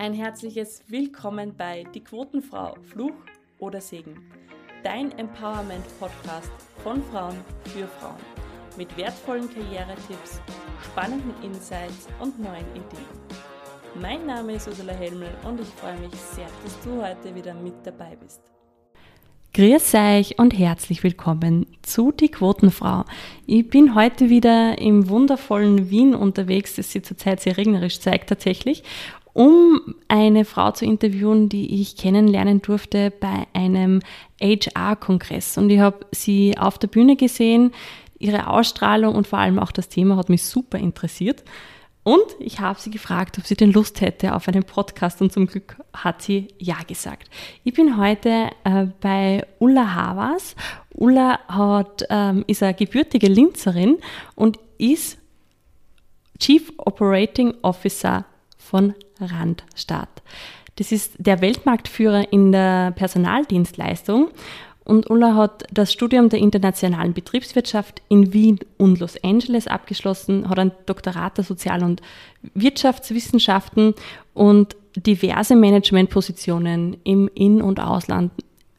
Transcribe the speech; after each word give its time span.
Ein 0.00 0.14
herzliches 0.14 0.82
Willkommen 0.88 1.54
bei 1.58 1.84
Die 1.94 2.02
Quotenfrau, 2.02 2.74
Fluch 2.90 3.12
oder 3.58 3.82
Segen. 3.82 4.16
Dein 4.82 5.12
Empowerment-Podcast 5.18 6.50
von 6.82 7.02
Frauen 7.02 7.36
für 7.64 7.86
Frauen. 7.86 8.16
Mit 8.78 8.96
wertvollen 8.96 9.50
Karrieretipps, 9.52 10.40
spannenden 10.82 11.34
Insights 11.42 12.08
und 12.18 12.40
neuen 12.40 12.64
Ideen. 12.70 13.04
Mein 14.00 14.24
Name 14.24 14.54
ist 14.54 14.68
Ursula 14.68 14.94
Helmel 14.94 15.34
und 15.46 15.60
ich 15.60 15.68
freue 15.68 15.98
mich 15.98 16.14
sehr, 16.14 16.48
dass 16.64 16.80
du 16.80 17.02
heute 17.02 17.34
wieder 17.34 17.52
mit 17.52 17.74
dabei 17.84 18.16
bist. 18.16 18.40
Grüß 19.52 19.94
euch 19.94 20.38
und 20.38 20.56
herzlich 20.56 21.02
willkommen 21.02 21.66
zu 21.82 22.12
Die 22.12 22.30
Quotenfrau. 22.30 23.04
Ich 23.46 23.68
bin 23.68 23.96
heute 23.96 24.30
wieder 24.30 24.78
im 24.78 25.08
wundervollen 25.08 25.90
Wien 25.90 26.14
unterwegs, 26.14 26.76
das 26.76 26.92
sich 26.92 27.02
zurzeit 27.02 27.40
sehr 27.40 27.56
regnerisch 27.56 27.98
zeigt 27.98 28.28
tatsächlich, 28.28 28.84
um 29.32 29.94
eine 30.08 30.44
Frau 30.44 30.70
zu 30.72 30.84
interviewen, 30.84 31.48
die 31.48 31.80
ich 31.80 31.96
kennenlernen 31.96 32.62
durfte 32.62 33.10
bei 33.10 33.46
einem 33.52 34.00
HR-Kongress. 34.40 35.58
Und 35.58 35.70
ich 35.70 35.80
habe 35.80 36.06
sie 36.12 36.56
auf 36.58 36.78
der 36.78 36.88
Bühne 36.88 37.16
gesehen, 37.16 37.72
ihre 38.18 38.48
Ausstrahlung 38.48 39.14
und 39.14 39.26
vor 39.26 39.38
allem 39.38 39.58
auch 39.58 39.72
das 39.72 39.88
Thema 39.88 40.16
hat 40.16 40.28
mich 40.28 40.44
super 40.44 40.78
interessiert. 40.78 41.42
Und 42.02 42.24
ich 42.38 42.60
habe 42.60 42.80
sie 42.80 42.90
gefragt, 42.90 43.36
ob 43.38 43.46
sie 43.46 43.56
denn 43.56 43.72
Lust 43.72 44.00
hätte 44.00 44.34
auf 44.34 44.48
einen 44.48 44.64
Podcast 44.64 45.20
und 45.20 45.32
zum 45.32 45.46
Glück 45.46 45.76
hat 45.92 46.22
sie 46.22 46.48
ja 46.58 46.76
gesagt. 46.86 47.28
Ich 47.62 47.74
bin 47.74 47.98
heute 47.98 48.48
äh, 48.64 48.86
bei 49.00 49.46
Ulla 49.58 49.94
Havas. 49.94 50.56
Ulla 50.94 51.40
hat, 51.46 52.04
ähm, 52.08 52.44
ist 52.46 52.62
eine 52.62 52.74
gebürtige 52.74 53.28
Linzerin 53.28 53.98
und 54.34 54.58
ist 54.78 55.18
Chief 56.38 56.72
Operating 56.78 57.54
Officer 57.60 58.24
von 58.60 58.94
Randstadt. 59.20 60.22
Das 60.76 60.92
ist 60.92 61.14
der 61.18 61.40
Weltmarktführer 61.40 62.32
in 62.32 62.52
der 62.52 62.92
Personaldienstleistung 62.92 64.28
und 64.84 65.08
Ulla 65.08 65.36
hat 65.36 65.64
das 65.72 65.92
Studium 65.92 66.30
der 66.30 66.40
internationalen 66.40 67.12
Betriebswirtschaft 67.12 68.02
in 68.08 68.32
Wien 68.32 68.58
und 68.76 68.98
Los 68.98 69.22
Angeles 69.22 69.66
abgeschlossen, 69.66 70.48
hat 70.48 70.58
ein 70.58 70.72
Doktorat 70.86 71.36
der 71.36 71.44
Sozial- 71.44 71.84
und 71.84 72.02
Wirtschaftswissenschaften 72.54 73.94
und 74.34 74.74
diverse 74.96 75.54
Managementpositionen 75.54 76.96
im 77.04 77.30
In- 77.34 77.62
und 77.62 77.78
Ausland, 77.78 78.32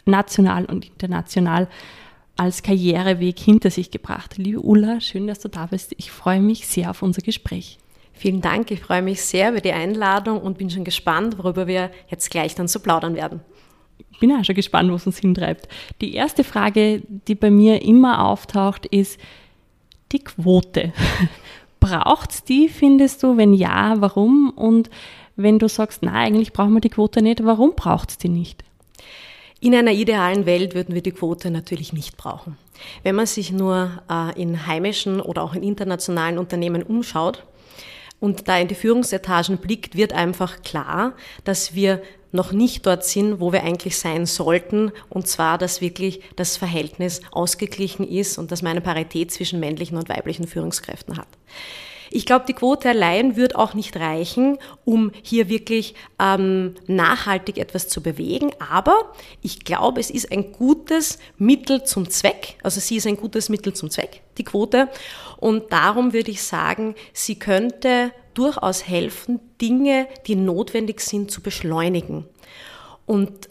national 0.06 0.66
und 0.66 0.86
international 0.86 1.70
als 2.36 2.64
Karriereweg 2.64 3.40
hinter 3.40 3.70
sich 3.70 3.92
gebracht. 3.92 4.38
Liebe 4.38 4.60
Ulla, 4.60 5.00
schön, 5.00 5.28
dass 5.28 5.40
du 5.40 5.48
da 5.48 5.68
bist. 5.68 5.94
Ich 5.98 6.12
freue 6.12 6.42
mich 6.42 6.68
sehr 6.68 6.90
auf 6.90 7.04
unser 7.04 7.22
Gespräch. 7.22 7.78
Vielen 8.22 8.41
Dank, 8.41 8.69
ich 8.69 8.81
freue 8.81 9.02
mich 9.02 9.22
sehr 9.23 9.50
über 9.50 9.61
die 9.61 9.72
Einladung 9.72 10.39
und 10.39 10.58
bin 10.58 10.69
schon 10.69 10.83
gespannt, 10.83 11.39
worüber 11.39 11.66
wir 11.66 11.89
jetzt 12.08 12.30
gleich 12.30 12.53
dann 12.53 12.67
so 12.67 12.80
plaudern 12.80 13.16
werden 13.16 13.41
bin 14.22 14.31
auch 14.31 14.45
schon 14.45 14.55
gespannt, 14.55 14.89
wo 14.89 14.95
es 14.95 15.05
uns 15.05 15.17
hintreibt. 15.17 15.67
Die 16.00 16.14
erste 16.14 16.45
Frage, 16.45 17.02
die 17.27 17.36
bei 17.36 17.52
mir 17.52 17.81
immer 17.81 18.23
auftaucht, 18.25 18.86
ist 18.86 19.19
die 20.14 20.23
Quote. 20.23 20.94
Braucht 21.81 22.31
es 22.31 22.44
die, 22.44 22.69
findest 22.69 23.23
du? 23.23 23.36
Wenn 23.36 23.53
ja, 23.53 23.95
warum? 23.99 24.52
Und 24.52 24.89
wenn 25.36 25.59
du 25.59 25.67
sagst, 25.67 26.03
na, 26.03 26.14
eigentlich 26.14 26.53
brauchen 26.53 26.73
wir 26.73 26.81
die 26.81 26.89
Quote 26.89 27.23
nicht, 27.23 27.44
warum 27.44 27.73
braucht 27.75 28.11
es 28.11 28.17
die 28.19 28.30
nicht? 28.30 28.64
In 29.59 29.73
einer 29.73 29.92
idealen 29.92 30.45
Welt 30.45 30.75
würden 30.75 30.94
wir 30.94 31.02
die 31.02 31.11
Quote 31.11 31.49
natürlich 31.49 31.92
nicht 31.92 32.17
brauchen. 32.17 32.58
Wenn 33.02 33.16
man 33.16 33.25
sich 33.25 33.52
nur 33.52 34.03
äh, 34.09 34.39
in 34.39 34.67
heimischen 34.67 35.19
oder 35.19 35.44
auch 35.44 35.55
in 35.55 35.64
internationalen 35.64 36.38
Unternehmen 36.38 36.83
umschaut 36.83 37.44
und 38.22 38.47
da 38.47 38.58
in 38.58 38.69
die 38.69 38.75
Führungsetagen 38.75 39.58
blickt, 39.58 39.97
wird 39.97 40.14
einfach 40.14 40.61
klar, 40.61 41.14
dass 41.44 41.75
wir 41.75 42.02
noch 42.31 42.53
nicht 42.53 42.86
dort 42.86 43.03
sind, 43.03 43.41
wo 43.41 43.52
wir 43.52 43.64
eigentlich 43.64 43.97
sein 43.97 44.25
sollten. 44.25 44.91
Und 45.09 45.27
zwar, 45.27 45.58
dass 45.58 45.81
wirklich 45.81 46.22
das 46.38 46.55
Verhältnis 46.55 47.19
ausgeglichen 47.31 48.08
ist 48.08 48.38
und 48.38 48.52
dass 48.52 48.61
man 48.61 48.72
eine 48.72 48.81
Parität 48.81 49.31
zwischen 49.31 49.60
männlichen 49.60 49.98
und 49.98 50.08
weiblichen 50.08 50.48
Führungskräften 50.48 51.17
hat. 51.17 51.27
Ich 52.14 52.26
glaube, 52.26 52.44
die 52.45 52.54
Quote 52.54 52.89
allein 52.89 53.38
wird 53.38 53.55
auch 53.55 53.73
nicht 53.73 53.95
reichen, 53.95 54.58
um 54.83 55.11
hier 55.23 55.48
wirklich 55.48 55.95
ähm, 56.20 56.76
nachhaltig 56.86 57.58
etwas 57.58 57.88
zu 57.88 58.04
bewegen. 58.04 58.52
Aber 58.60 59.14
ich 59.42 59.64
glaube, 59.64 60.02
es 60.02 60.10
ist 60.10 60.30
ein 60.30 60.52
gutes 60.52 61.20
Mittel 61.38 61.86
zum 61.86 62.10
Zweck. 62.10 62.55
Also 62.64 62.82
sie 62.82 62.98
ist 62.98 63.08
ein 63.08 63.16
gutes 63.16 63.48
Mittel 63.48 63.73
zum 63.73 63.89
Zweck, 63.89 64.22
die 64.38 64.44
Quote. 64.44 64.89
Und 65.38 65.72
darum 65.72 66.11
würde 66.11 66.32
ich 66.32 66.44
sagen, 66.44 66.95
sie 67.14 67.39
könnte 67.39 68.11
durchaus 68.33 68.88
helfen, 68.88 69.39
Dinge, 69.61 70.08
die 70.28 70.36
notwendig 70.36 70.99
sind, 70.99 71.32
zu 71.32 71.42
beschleunigen. 71.42 72.26
Und 73.05 73.48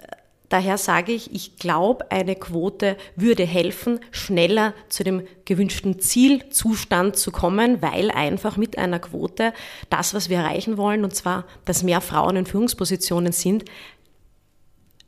daher 0.50 0.76
sage 0.76 1.12
ich, 1.12 1.34
ich 1.34 1.56
glaube, 1.56 2.10
eine 2.10 2.36
Quote 2.36 2.96
würde 3.16 3.44
helfen, 3.44 4.00
schneller 4.10 4.74
zu 4.90 5.02
dem 5.02 5.26
gewünschten 5.46 5.98
Zielzustand 5.98 7.16
zu 7.16 7.30
kommen, 7.30 7.80
weil 7.80 8.10
einfach 8.10 8.58
mit 8.58 8.76
einer 8.76 8.98
Quote 8.98 9.54
das, 9.88 10.12
was 10.12 10.28
wir 10.28 10.38
erreichen 10.38 10.76
wollen, 10.76 11.04
und 11.04 11.14
zwar, 11.14 11.46
dass 11.64 11.82
mehr 11.82 12.02
Frauen 12.02 12.36
in 12.36 12.46
Führungspositionen 12.46 13.32
sind, 13.32 13.64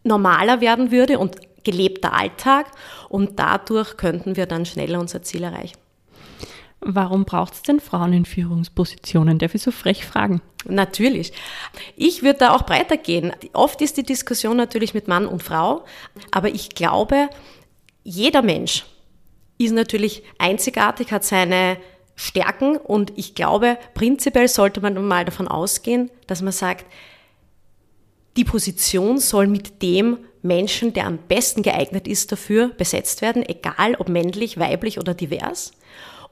normaler 0.05 0.61
werden 0.61 0.91
würde 0.91 1.19
und 1.19 1.37
gelebter 1.65 2.13
Alltag 2.13 2.67
und 3.09 3.39
dadurch 3.39 3.97
könnten 3.97 4.37
wir 4.37 4.47
dann 4.47 4.65
schneller 4.65 4.99
unser 4.99 5.23
Ziel 5.23 5.45
erreichen. 5.45 5.82
Warum 6.85 7.25
braucht 7.25 7.55
es 7.55 7.63
denn 7.63 7.79
Frauen 7.79 8.13
in 8.13 8.25
Führungspositionen? 8.25 9.39
Darf 9.39 9.55
ich 9.55 9.63
so 9.63 9.71
frech 9.71 10.05
fragen? 10.05 10.43
Natürlich. 10.65 11.33
Ich 11.97 12.23
würde 12.23 12.41
da 12.41 12.55
auch 12.55 12.63
breiter 12.63 12.97
gehen. 12.97 13.33
Oft 13.53 13.81
ist 13.81 13.97
die 13.97 14.03
Diskussion 14.03 14.57
natürlich 14.57 14.93
mit 14.93 15.07
Mann 15.07 15.27
und 15.27 15.45
Frau, 15.45 15.85
aber 16.33 16.49
ich 16.49 16.71
glaube, 16.71 17.29
jeder 18.03 18.43
Mensch 18.43 18.85
ist 19.59 19.73
natürlich 19.73 20.25
einzigartig, 20.39 21.13
hat 21.13 21.23
seine 21.23 21.77
Stärken 22.17 22.77
und 22.77 23.13
ich 23.17 23.37
glaube, 23.37 23.79
prinzipiell 23.95 24.49
sollte 24.49 24.81
man 24.81 25.07
mal 25.07 25.25
davon 25.25 25.47
ausgehen, 25.47 26.11
dass 26.27 26.43
man 26.43 26.53
sagt, 26.53 26.85
die 28.37 28.45
Position 28.45 29.19
soll 29.19 29.47
mit 29.47 29.83
dem 29.83 30.19
Menschen, 30.43 30.93
der 30.93 31.07
am 31.07 31.19
besten 31.19 31.63
geeignet 31.63 32.09
ist 32.09 32.33
dafür, 32.33 32.71
besetzt 32.71 33.23
werden, 33.23 33.49
egal 33.49 33.95
ob 33.95 34.09
männlich, 34.09 34.59
weiblich 34.59 34.99
oder 34.99 35.15
divers. 35.15 35.73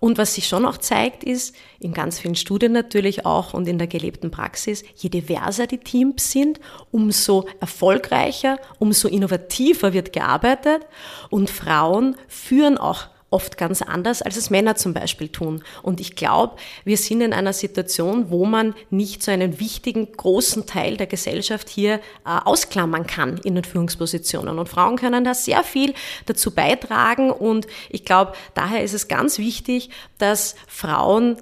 Und 0.00 0.16
was 0.16 0.34
sich 0.34 0.48
schon 0.48 0.64
auch 0.64 0.78
zeigt, 0.78 1.22
ist, 1.22 1.54
in 1.78 1.92
ganz 1.92 2.18
vielen 2.18 2.34
Studien 2.34 2.72
natürlich 2.72 3.26
auch 3.26 3.52
und 3.52 3.68
in 3.68 3.76
der 3.76 3.86
gelebten 3.86 4.30
Praxis, 4.30 4.82
je 4.96 5.10
diverser 5.10 5.66
die 5.66 5.78
Teams 5.78 6.32
sind, 6.32 6.58
umso 6.90 7.46
erfolgreicher, 7.60 8.58
umso 8.78 9.08
innovativer 9.08 9.92
wird 9.92 10.14
gearbeitet. 10.14 10.86
Und 11.28 11.50
Frauen 11.50 12.16
führen 12.28 12.78
auch 12.78 13.08
oft 13.30 13.56
ganz 13.56 13.80
anders, 13.80 14.22
als 14.22 14.36
es 14.36 14.50
Männer 14.50 14.74
zum 14.74 14.92
Beispiel 14.92 15.28
tun. 15.28 15.62
Und 15.82 16.00
ich 16.00 16.16
glaube, 16.16 16.56
wir 16.84 16.96
sind 16.96 17.20
in 17.20 17.32
einer 17.32 17.52
Situation, 17.52 18.30
wo 18.30 18.44
man 18.44 18.74
nicht 18.90 19.22
so 19.22 19.30
einen 19.30 19.60
wichtigen, 19.60 20.10
großen 20.12 20.66
Teil 20.66 20.96
der 20.96 21.06
Gesellschaft 21.06 21.68
hier 21.68 21.94
äh, 21.94 22.00
ausklammern 22.44 23.06
kann 23.06 23.38
in 23.38 23.54
den 23.54 23.64
Führungspositionen. 23.64 24.58
Und 24.58 24.68
Frauen 24.68 24.96
können 24.96 25.24
da 25.24 25.34
sehr 25.34 25.62
viel 25.62 25.94
dazu 26.26 26.50
beitragen. 26.50 27.30
Und 27.30 27.66
ich 27.88 28.04
glaube, 28.04 28.32
daher 28.54 28.82
ist 28.82 28.94
es 28.94 29.06
ganz 29.06 29.38
wichtig, 29.38 29.90
dass 30.18 30.56
Frauen 30.66 31.36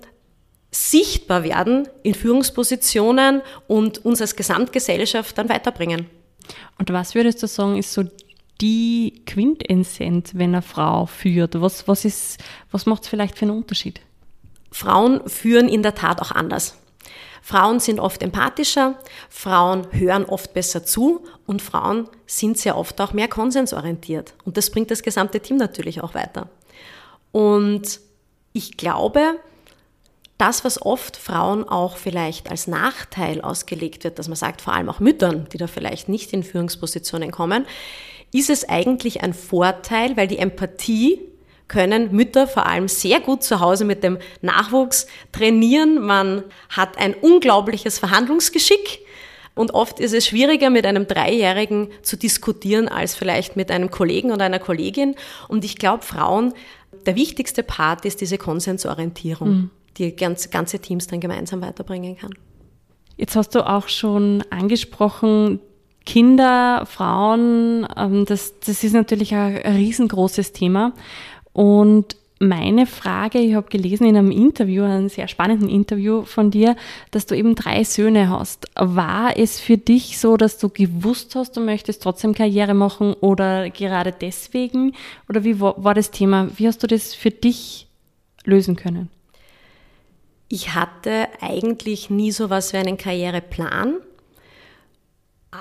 sichtbar 0.71 1.43
werden 1.45 1.89
in 2.03 2.15
Führungspositionen 2.15 3.41
und 3.67 4.05
uns 4.05 4.21
als 4.21 4.37
Gesamtgesellschaft 4.37 5.39
dann 5.39 5.49
weiterbringen. 5.49 6.07
Und 6.79 6.93
was 6.93 7.15
würdest 7.15 7.43
du 7.43 7.47
sagen, 7.47 7.79
ist 7.79 7.93
so 7.93 8.05
die 8.61 9.23
Quintessenz, 9.27 10.33
wenn 10.35 10.55
eine 10.55 10.63
Frau 10.63 11.07
führt? 11.07 11.61
Was, 11.61 11.87
was, 11.87 12.39
was 12.71 12.87
macht 12.87 13.05
es 13.05 13.09
vielleicht 13.09 13.39
für 13.39 13.47
einen 13.47 13.57
Unterschied? 13.57 14.01
Frauen 14.71 15.27
führen 15.29 15.69
in 15.69 15.83
der 15.83 15.95
Tat 15.95 16.21
auch 16.21 16.33
anders. 16.33 16.77
Frauen 17.43 17.81
sind 17.81 17.99
oft 18.01 18.23
empathischer, 18.23 18.99
Frauen 19.31 19.87
hören 19.93 20.27
oft 20.27 20.53
besser 20.53 20.85
zu 20.85 21.25
und 21.47 21.63
Frauen 21.63 22.09
sind 22.27 22.59
sehr 22.59 22.77
oft 22.77 23.01
auch 23.01 23.15
mehr 23.15 23.29
konsensorientiert. 23.29 24.35
Und 24.45 24.57
das 24.57 24.71
bringt 24.71 24.91
das 24.91 25.03
gesamte 25.03 25.41
Team 25.41 25.57
natürlich 25.57 26.03
auch 26.03 26.15
weiter. 26.15 26.51
Und 27.33 28.01
ich 28.53 28.77
glaube, 28.77 29.39
das, 30.37 30.65
was 30.65 30.83
oft 30.83 31.17
Frauen 31.17 31.69
auch 31.69 31.97
vielleicht 31.97 32.51
als 32.51 32.67
Nachteil 32.67 33.41
ausgelegt 33.41 34.05
wird, 34.05 34.19
dass 34.19 34.29
man 34.29 34.37
sagt, 34.37 34.61
vor 34.61 34.73
allem 34.73 34.89
auch 34.89 35.01
Müttern, 35.01 35.49
die 35.53 35.59
da 35.59 35.67
vielleicht 35.67 36.09
nicht 36.09 36.33
in 36.33 36.43
Führungspositionen 36.43 37.31
kommen, 37.31 37.67
ist 38.33 38.51
es 38.51 38.69
eigentlich 38.69 39.23
ein 39.23 39.35
Vorteil, 39.35 40.17
weil 40.17 40.29
die 40.29 40.39
Empathie 40.39 41.21
können 41.69 42.13
Mütter 42.13 42.47
vor 42.49 42.67
allem 42.67 42.89
sehr 42.89 43.21
gut 43.21 43.43
zu 43.43 43.61
Hause 43.61 43.85
mit 43.85 44.03
dem 44.03 44.19
Nachwuchs 44.41 45.07
trainieren. 45.33 46.01
Man 46.01 46.45
hat 46.71 46.99
ein 46.99 47.15
unglaubliches 47.15 47.99
Verhandlungsgeschick. 47.99 49.01
Und 49.55 49.75
oft 49.75 49.99
ist 50.01 50.15
es 50.15 50.27
schwieriger, 50.27 50.71
mit 50.71 50.87
einem 50.87 51.07
Dreijährigen 51.07 51.89
zu 52.03 52.17
diskutieren, 52.17 52.89
als 52.89 53.17
vielleicht 53.17 53.57
mit 53.57 53.71
einem 53.71 53.91
Kollegen 53.91 54.31
oder 54.31 54.45
einer 54.45 54.61
Kollegin. 54.61 55.17
Und 55.49 55.65
ich 55.65 55.77
glaube, 55.77 56.05
Frauen, 56.05 56.55
der 57.07 57.17
wichtigste 57.17 57.63
Part 57.63 58.05
ist 58.05 58.21
diese 58.21 58.39
Konsensorientierung, 58.39 59.49
mhm. 59.49 59.71
die 59.97 60.15
ganze, 60.15 60.49
ganze 60.49 60.79
Teams 60.79 61.09
dann 61.09 61.21
gemeinsam 61.21 61.61
weiterbringen 61.61 62.17
kann. 62.17 62.35
Jetzt 63.17 63.35
hast 63.35 63.57
du 63.57 63.69
auch 63.69 63.89
schon 63.89 64.45
angesprochen, 64.51 65.59
Kinder, 66.07 66.87
Frauen, 66.87 67.87
ähm, 67.97 68.25
das, 68.25 68.59
das 68.61 68.85
ist 68.85 68.95
natürlich 68.95 69.35
ein 69.35 69.57
riesengroßes 69.57 70.53
Thema. 70.53 70.93
Und 71.53 72.17
meine 72.41 72.87
Frage, 72.87 73.39
ich 73.39 73.55
habe 73.55 73.69
gelesen 73.69 74.07
in 74.07 74.17
einem 74.17 74.31
Interview, 74.31 74.85
einem 74.85 75.09
sehr 75.09 75.29
spannenden 75.29 75.69
Interview 75.69 76.23
von 76.23 76.51
dir, 76.51 76.77
dass 77.11 77.27
du 77.27 77.37
eben 77.37 77.55
drei 77.55 77.83
Söhne 77.85 78.31
hast. 78.31 78.67
War 78.77 79.37
es 79.37 79.59
für 79.59 79.77
dich 79.77 80.19
so, 80.19 80.37
dass 80.37 80.59
du 80.59 80.69
gewusst 80.69 81.35
hast, 81.35 81.57
du 81.57 81.61
möchtest 81.61 82.03
trotzdem 82.03 82.35
Karriere 82.35 82.75
machen 82.75 83.15
oder 83.15 83.71
gerade 83.71 84.13
deswegen? 84.13 84.95
Oder 85.29 85.45
wie 85.45 85.61
war, 85.61 85.83
war 85.83 85.95
das 85.95 86.11
Thema? 86.11 86.49
Wie 86.57 86.69
hast 86.69 86.83
du 86.83 86.87
das 86.87 87.15
für 87.15 87.31
dich 87.31 87.89
lösen 88.45 88.77
können? 88.77 89.11
Ich 90.49 90.75
hatte 90.75 91.29
eigentlich 91.41 92.09
nie 92.09 92.31
so 92.31 92.51
was 92.51 92.73
wie 92.73 92.79
einen 92.79 92.97
Karriereplan. 92.97 93.97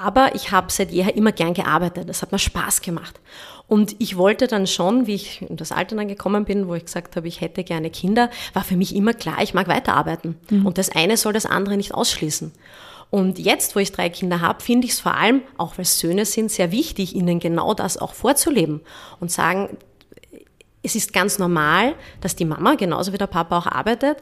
Aber 0.04 0.36
ich 0.36 0.52
habe 0.52 0.72
seit 0.72 0.92
jeher 0.92 1.16
immer 1.16 1.32
gern 1.32 1.54
gearbeitet. 1.54 2.08
Das 2.10 2.22
hat 2.22 2.32
mir 2.32 2.40
Spaß 2.40 2.82
gemacht. 2.82 3.20
Und 3.68 3.96
ich 4.00 4.18
wollte 4.18 4.48
dann 4.48 4.66
schon, 4.66 5.08
wie 5.08 5.16
ich 5.16 5.42
in 5.42 5.58
das 5.58 5.72
Alter 5.72 5.96
dann 5.96 6.08
gekommen 6.08 6.46
bin, 6.46 6.68
wo 6.68 6.76
ich 6.76 6.86
gesagt 6.86 7.16
habe, 7.16 7.28
ich 7.28 7.42
hätte 7.42 7.64
gerne 7.64 7.90
Kinder, 7.90 8.30
war 8.54 8.64
für 8.64 8.78
mich 8.78 8.96
immer 8.96 9.14
klar, 9.14 9.42
ich 9.42 9.54
mag 9.54 9.68
weiterarbeiten. 9.68 10.38
Mhm. 10.50 10.66
Und 10.66 10.78
das 10.78 10.90
eine 10.90 11.18
soll 11.18 11.34
das 11.34 11.46
andere 11.46 11.76
nicht 11.76 11.94
ausschließen. 11.94 12.54
Und 13.10 13.40
jetzt, 13.40 13.76
wo 13.76 13.80
ich 13.80 13.92
drei 13.92 14.10
Kinder 14.10 14.42
habe, 14.42 14.62
finde 14.62 14.86
ich 14.86 14.94
es 14.94 15.00
vor 15.00 15.16
allem, 15.16 15.42
auch 15.58 15.78
weil 15.78 15.84
es 15.84 16.00
Söhne 16.00 16.26
sind, 16.26 16.52
sehr 16.52 16.72
wichtig, 16.72 17.16
ihnen 17.16 17.40
genau 17.40 17.74
das 17.74 17.98
auch 17.98 18.14
vorzuleben 18.14 18.82
und 19.20 19.32
sagen, 19.32 19.78
es 20.84 20.96
ist 20.96 21.12
ganz 21.12 21.40
normal, 21.40 21.96
dass 22.22 22.36
die 22.36 22.46
Mama 22.46 22.76
genauso 22.76 23.12
wie 23.12 23.18
der 23.18 23.28
Papa 23.28 23.58
auch 23.58 23.68
arbeitet. 23.68 24.18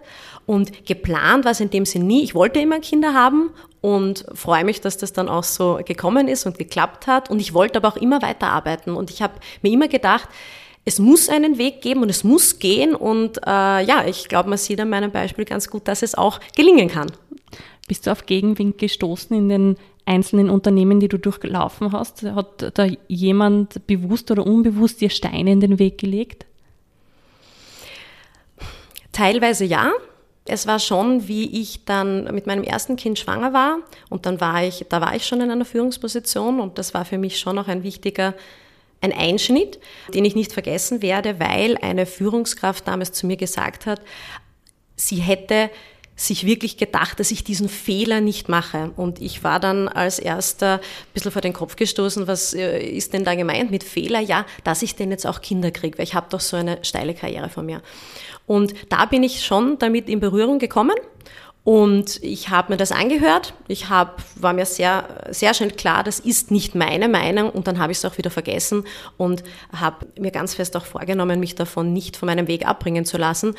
Und 0.46 0.86
geplant 0.86 1.46
war 1.46 1.52
es 1.52 1.60
in 1.60 1.70
dem 1.70 1.86
Sinn 1.86 2.08
nie. 2.08 2.24
Ich 2.24 2.34
wollte 2.34 2.60
immer 2.60 2.80
Kinder 2.80 3.14
haben 3.14 3.52
und 3.82 4.26
freue 4.34 4.64
mich, 4.64 4.82
dass 4.82 4.98
das 4.98 5.14
dann 5.14 5.30
auch 5.30 5.44
so 5.44 5.80
gekommen 5.86 6.28
ist 6.28 6.46
und 6.46 6.58
geklappt 6.58 7.08
hat. 7.08 7.30
Und 7.30 7.40
ich 7.40 7.54
wollte 7.54 7.78
aber 7.78 7.90
auch 7.90 7.98
immer 7.98 8.22
weiterarbeiten. 8.22 8.96
Und 8.96 9.12
ich 9.12 9.22
habe 9.22 9.34
mir 9.62 9.72
immer 9.72 9.88
gedacht, 9.88 10.28
es 10.86 11.00
muss 11.00 11.30
einen 11.30 11.58
Weg 11.58 11.82
geben 11.82 12.02
und 12.02 12.10
es 12.10 12.24
muss 12.24 12.60
gehen. 12.60 12.96
Und 12.96 13.38
äh, 13.46 13.86
ja, 13.86 14.06
ich 14.08 14.28
glaube, 14.28 14.50
man 14.50 14.58
sieht 14.58 14.80
an 14.80 14.90
meinem 14.90 15.12
Beispiel 15.12 15.46
ganz 15.46 15.70
gut, 15.70 15.88
dass 15.88 16.04
es 16.04 16.16
auch 16.16 16.40
gelingen 16.56 16.88
kann. 16.88 17.12
Bist 17.88 18.08
du 18.08 18.12
auf 18.12 18.26
Gegenwind 18.26 18.78
gestoßen 18.78 19.36
in 19.36 19.50
den 19.50 19.78
einzelnen 20.06 20.50
Unternehmen, 20.50 21.00
die 21.00 21.08
du 21.08 21.18
durchlaufen 21.18 21.92
hast? 21.92 22.24
Hat 22.24 22.78
da 22.78 22.88
jemand 23.08 23.86
bewusst 23.88 24.32
oder 24.32 24.46
unbewusst 24.46 25.02
dir 25.02 25.10
Steine 25.10 25.52
in 25.52 25.60
den 25.60 25.80
Weg 25.80 25.98
gelegt? 25.98 26.46
Teilweise 29.12 29.66
ja. 29.66 29.92
Es 30.48 30.68
war 30.68 30.78
schon, 30.78 31.28
wie 31.28 31.60
ich 31.60 31.86
dann 31.86 32.26
mit 32.26 32.46
meinem 32.46 32.64
ersten 32.64 32.98
Kind 32.98 33.18
schwanger 33.18 33.52
war 33.52 33.80
und 34.10 34.28
dann 34.28 34.40
war 34.40 34.64
ich, 34.64 34.86
da 34.90 35.02
war 35.02 35.16
ich 35.16 35.26
schon 35.26 35.42
in 35.42 35.50
einer 35.50 35.66
Führungsposition 35.66 36.60
und 36.60 36.78
das 36.78 36.94
war 36.94 37.04
für 37.04 37.18
mich 37.18 37.40
schon 37.40 37.58
auch 37.58 37.68
ein 37.68 37.82
wichtiger 37.82 38.36
ein 39.02 39.14
Einschnitt, 39.14 39.80
den 40.14 40.26
ich 40.26 40.36
nicht 40.36 40.52
vergessen 40.52 41.02
werde, 41.02 41.40
weil 41.40 41.78
eine 41.78 42.06
Führungskraft 42.06 42.88
damals 42.88 43.12
zu 43.12 43.28
mir 43.28 43.38
gesagt 43.38 43.86
hat, 43.86 44.02
sie 44.96 45.18
hätte 45.18 45.70
sich 46.16 46.46
wirklich 46.46 46.78
gedacht, 46.78 47.20
dass 47.20 47.32
ich 47.32 47.44
diesen 47.44 47.68
Fehler 47.68 48.22
nicht 48.22 48.48
mache. 48.48 48.92
Und 48.96 49.22
ich 49.22 49.44
war 49.44 49.60
dann 49.60 49.88
als 49.88 50.18
erster 50.18 50.76
ein 50.76 51.14
bisschen 51.14 51.32
vor 51.32 51.42
den 51.42 51.54
Kopf 51.54 51.76
gestoßen, 51.76 52.28
was 52.28 52.54
äh, 52.54 52.80
ist 52.80 53.14
denn 53.14 53.26
da 53.26 53.36
gemeint 53.36 53.70
mit 53.72 53.84
Fehler? 53.84 54.22
Ja, 54.22 54.46
dass 54.64 54.82
ich 54.82 54.96
denn 54.96 55.12
jetzt 55.12 55.28
auch 55.28 55.42
Kinder 55.42 55.72
kriege, 55.72 55.98
weil 55.98 56.06
ich 56.06 56.16
habe 56.16 56.28
doch 56.30 56.40
so 56.40 56.56
eine 56.56 56.80
steile 56.84 57.14
Karriere 57.14 57.50
von 57.50 57.66
mir. 57.66 57.82
Und 58.46 58.74
da 58.90 59.06
bin 59.06 59.24
ich 59.24 59.44
schon 59.46 59.78
damit 59.80 60.08
in 60.08 60.20
Berührung 60.20 60.60
gekommen. 60.60 60.96
Und 61.66 62.24
ich 62.24 62.50
habe 62.50 62.74
mir 62.74 62.78
das 62.78 62.92
angehört. 62.92 63.56
Ich 63.68 63.90
hab, 63.90 64.22
war 64.36 64.54
mir 64.54 64.68
sehr, 64.68 65.08
sehr 65.32 65.56
schnell 65.56 65.72
klar, 65.72 66.04
das 66.04 66.20
ist 66.20 66.52
nicht 66.52 66.76
meine 66.76 67.10
Meinung. 67.10 67.50
Und 67.50 67.66
dann 67.66 67.80
habe 67.80 67.92
ich 67.92 67.98
es 67.98 68.06
auch 68.06 68.20
wieder 68.20 68.30
vergessen 68.30 68.84
und 69.18 69.44
habe 69.76 70.06
mir 70.20 70.30
ganz 70.30 70.54
fest 70.54 70.78
auch 70.78 70.86
vorgenommen, 70.86 71.40
mich 71.40 71.56
davon 71.56 71.92
nicht 71.92 72.18
von 72.18 72.28
meinem 72.28 72.48
Weg 72.48 72.68
abbringen 72.68 73.04
zu 73.04 73.18
lassen. 73.18 73.56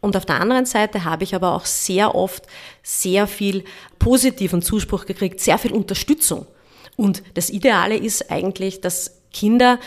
Und 0.00 0.16
auf 0.16 0.24
der 0.24 0.40
anderen 0.40 0.66
Seite 0.66 1.04
habe 1.04 1.24
ich 1.24 1.34
aber 1.34 1.54
auch 1.54 1.64
sehr 1.64 2.14
oft 2.14 2.44
sehr 2.82 3.26
viel 3.26 3.64
positiven 3.98 4.62
Zuspruch 4.62 5.06
gekriegt, 5.06 5.40
sehr 5.40 5.58
viel 5.58 5.72
Unterstützung. 5.72 6.46
Und 6.96 7.22
das 7.34 7.50
Ideale 7.50 7.96
ist 7.96 8.30
eigentlich, 8.30 8.80
dass 8.80 9.20
Kinder 9.32 9.78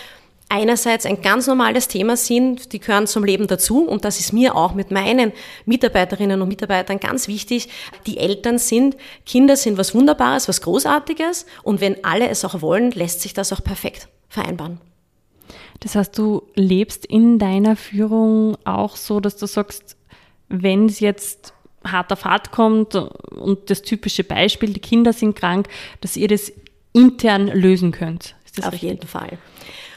einerseits 0.52 1.06
ein 1.06 1.22
ganz 1.22 1.48
normales 1.48 1.88
Thema 1.88 2.18
sind, 2.18 2.74
die 2.74 2.80
gehören 2.80 3.08
zum 3.08 3.24
Leben 3.24 3.48
dazu 3.48 3.88
und 3.88 4.04
das 4.04 4.20
ist 4.20 4.34
mir 4.34 4.56
auch 4.56 4.74
mit 4.74 4.92
meinen 4.92 5.32
Mitarbeiterinnen 5.66 6.42
und 6.42 6.50
Mitarbeitern 6.50 7.00
ganz 7.00 7.30
wichtig. 7.30 7.70
Die 8.06 8.18
Eltern 8.18 8.58
sind, 8.58 8.98
Kinder 9.26 9.56
sind 9.56 9.78
was 9.78 9.96
Wunderbares, 9.96 10.50
was 10.50 10.62
Großartiges 10.62 11.46
und 11.64 11.80
wenn 11.80 12.04
alle 12.04 12.28
es 12.28 12.44
auch 12.44 12.62
wollen, 12.62 12.92
lässt 12.92 13.22
sich 13.22 13.34
das 13.34 13.54
auch 13.54 13.64
perfekt 13.64 14.10
vereinbaren. 14.28 14.82
Das 15.80 15.96
heißt, 15.96 16.18
du 16.18 16.44
lebst 16.54 17.06
in 17.06 17.40
deiner 17.40 17.78
Führung 17.78 18.58
auch 18.66 18.98
so, 18.98 19.22
dass 19.22 19.38
du 19.38 19.48
sagst, 19.48 19.96
wenn 20.52 20.86
es 20.86 21.00
jetzt 21.00 21.54
hart 21.84 22.12
auf 22.12 22.26
hart 22.26 22.52
kommt 22.52 22.96
und 22.96 23.70
das 23.70 23.82
typische 23.82 24.24
Beispiel, 24.24 24.74
die 24.74 24.80
Kinder 24.80 25.14
sind 25.14 25.36
krank, 25.36 25.68
dass 26.02 26.16
ihr 26.16 26.28
das 26.28 26.52
intern 26.94 27.48
lösen 27.48 27.92
könnt. 27.92 28.36
auf 28.60 28.74
richtig? 28.74 28.82
jeden 28.82 29.08
Fall. 29.08 29.38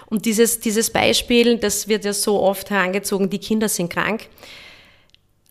Und 0.07 0.27
dieses, 0.27 0.61
dieses 0.61 0.91
Beispiel, 0.91 1.59
das 1.59 1.89
wird 1.89 2.05
ja 2.05 2.13
so 2.13 2.41
oft 2.41 2.71
herangezogen, 2.71 3.31
die 3.31 3.39
Kinder 3.39 3.69
sind 3.69 3.93
krank. 3.93 4.29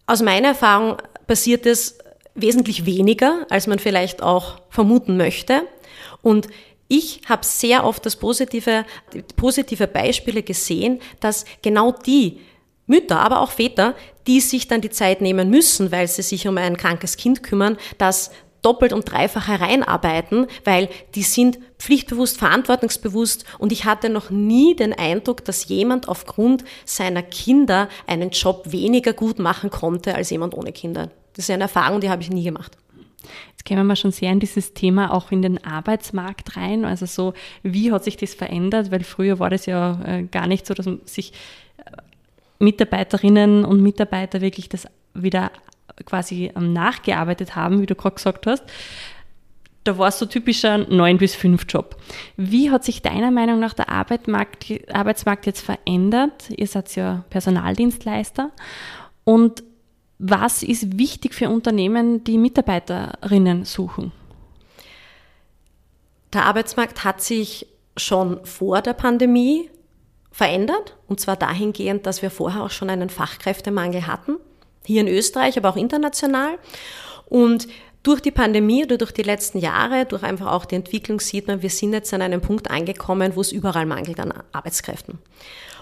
Aus 0.06 0.22
meiner 0.22 0.50
Erfahrung 0.50 0.98
passiert 1.28 1.66
es 1.66 1.98
wesentlich 2.36 2.86
weniger, 2.86 3.46
als 3.50 3.68
man 3.68 3.80
vielleicht 3.80 4.24
auch 4.24 4.62
vermuten 4.70 5.18
möchte. 5.18 5.64
Und 6.22 6.48
ich 6.88 7.22
habe 7.28 7.46
sehr 7.46 7.86
oft 7.86 8.06
das 8.06 8.16
positive, 8.16 8.86
positive 9.36 9.88
Beispiele 9.88 10.44
gesehen, 10.44 11.00
dass 11.20 11.46
genau 11.62 11.92
die 11.92 12.40
Mütter, 12.88 13.20
aber 13.20 13.42
auch 13.42 13.52
Väter, 13.52 13.96
die 14.28 14.40
sich 14.40 14.68
dann 14.68 14.82
die 14.82 14.90
Zeit 14.90 15.22
nehmen 15.22 15.50
müssen, 15.50 15.92
weil 15.92 16.08
sie 16.08 16.22
sich 16.22 16.48
um 16.48 16.58
ein 16.58 16.78
krankes 16.78 17.18
Kind 17.18 17.44
kümmern, 17.44 17.78
das 17.98 18.32
doppelt 18.64 18.94
und 18.94 19.12
dreifach 19.12 19.48
hereinarbeiten, 19.48 20.48
weil 20.64 20.90
die 21.16 21.24
sind 21.24 21.60
pflichtbewusst, 21.78 22.38
verantwortungsbewusst 22.38 23.46
und 23.60 23.72
ich 23.72 23.86
hatte 23.86 24.10
noch 24.10 24.30
nie 24.30 24.76
den 24.76 24.94
Eindruck, 24.94 25.44
dass 25.46 25.68
jemand 25.68 26.08
aufgrund 26.08 26.64
seiner 26.86 27.22
Kinder 27.22 27.90
einen 28.08 28.32
Job 28.32 28.64
weniger 28.72 29.14
gut 29.14 29.38
machen 29.38 29.70
konnte 29.70 30.16
als 30.16 30.30
jemand 30.30 30.56
ohne 30.56 30.72
Kinder. 30.72 31.12
Das 31.36 31.46
ist 31.46 31.52
eine 31.52 31.64
Erfahrung, 31.64 32.00
die 32.00 32.10
habe 32.10 32.22
ich 32.22 32.30
nie 32.30 32.44
gemacht. 32.44 32.78
Jetzt 33.52 33.66
kämen 33.66 33.88
wir 33.88 33.96
schon 33.96 34.12
sehr 34.12 34.32
in 34.32 34.40
dieses 34.40 34.74
Thema 34.74 35.14
auch 35.14 35.32
in 35.32 35.42
den 35.42 35.64
Arbeitsmarkt 35.64 36.58
rein. 36.58 36.86
Also 36.86 37.06
so, 37.06 37.34
wie 37.64 37.92
hat 37.92 38.04
sich 38.04 38.18
das 38.18 38.34
verändert? 38.34 38.92
Weil 38.92 39.04
früher 39.04 39.40
war 39.40 39.50
das 39.50 39.66
ja 39.66 40.00
äh, 40.06 40.24
gar 40.24 40.48
nicht 40.48 40.66
so, 40.68 40.74
dass 40.74 40.86
man 40.86 41.02
sich 41.06 41.34
Mitarbeiterinnen 42.64 43.66
und 43.66 43.82
Mitarbeiter 43.82 44.42
wirklich 44.42 44.70
das 44.70 44.88
wieder 45.14 45.52
quasi 46.06 46.52
ähm, 46.56 46.74
nachgearbeitet 46.74 47.56
haben, 47.56 47.82
wie 47.82 47.86
du 47.86 47.96
gerade 47.96 48.16
gesagt 48.16 48.48
hast. 48.48 48.64
Da 49.84 49.98
war 49.98 50.08
es 50.08 50.18
so 50.18 50.26
typischer 50.26 50.78
9 50.78 51.18
bis 51.18 51.36
5 51.36 51.66
Job. 51.68 51.98
Wie 52.38 52.72
hat 52.72 52.86
sich 52.86 53.02
deiner 53.02 53.32
Meinung 53.32 53.60
nach 53.60 53.74
der 53.74 53.90
Arbeitsmarkt, 53.90 54.66
Arbeitsmarkt 54.92 55.46
jetzt 55.46 55.62
verändert? 55.62 56.50
Ihr 56.50 56.68
seid 56.68 56.96
ja 56.96 57.26
Personaldienstleister. 57.30 58.52
Und 59.26 59.64
was 60.20 60.64
ist 60.64 60.98
wichtig 60.98 61.34
für 61.34 61.50
Unternehmen, 61.50 62.24
die 62.24 62.38
Mitarbeiterinnen 62.38 63.66
suchen? 63.66 64.14
Der 66.32 66.46
Arbeitsmarkt 66.46 67.04
hat 67.04 67.22
sich 67.22 67.68
schon 67.98 68.44
vor 68.46 68.82
der 68.82 68.94
Pandemie 68.94 69.70
verändert. 70.34 70.98
Und 71.08 71.22
zwar 71.22 71.38
dahingehend, 71.38 72.06
dass 72.06 72.22
wir 72.22 72.30
vorher 72.30 72.64
auch 72.64 72.72
schon 72.72 72.90
einen 72.90 73.10
Fachkräftemangel 73.10 74.08
hatten. 74.08 74.36
Hier 74.86 75.00
in 75.00 75.08
Österreich, 75.08 75.58
aber 75.58 75.70
auch 75.70 75.78
international. 75.78 76.58
Und 77.28 77.68
durch 78.02 78.20
die 78.20 78.32
Pandemie 78.32 78.84
oder 78.84 78.98
durch 78.98 79.14
die 79.14 79.24
letzten 79.24 79.60
Jahre, 79.60 80.06
durch 80.06 80.24
einfach 80.24 80.52
auch 80.52 80.66
die 80.66 80.76
Entwicklung 80.76 81.22
sieht 81.22 81.48
man, 81.48 81.62
wir 81.62 81.70
sind 81.70 81.94
jetzt 81.94 82.14
an 82.14 82.22
einem 82.22 82.42
Punkt 82.42 82.70
angekommen, 82.70 83.36
wo 83.36 83.42
es 83.42 83.54
überall 83.54 83.86
mangelt 83.86 84.20
an 84.20 84.34
Arbeitskräften. 84.52 85.20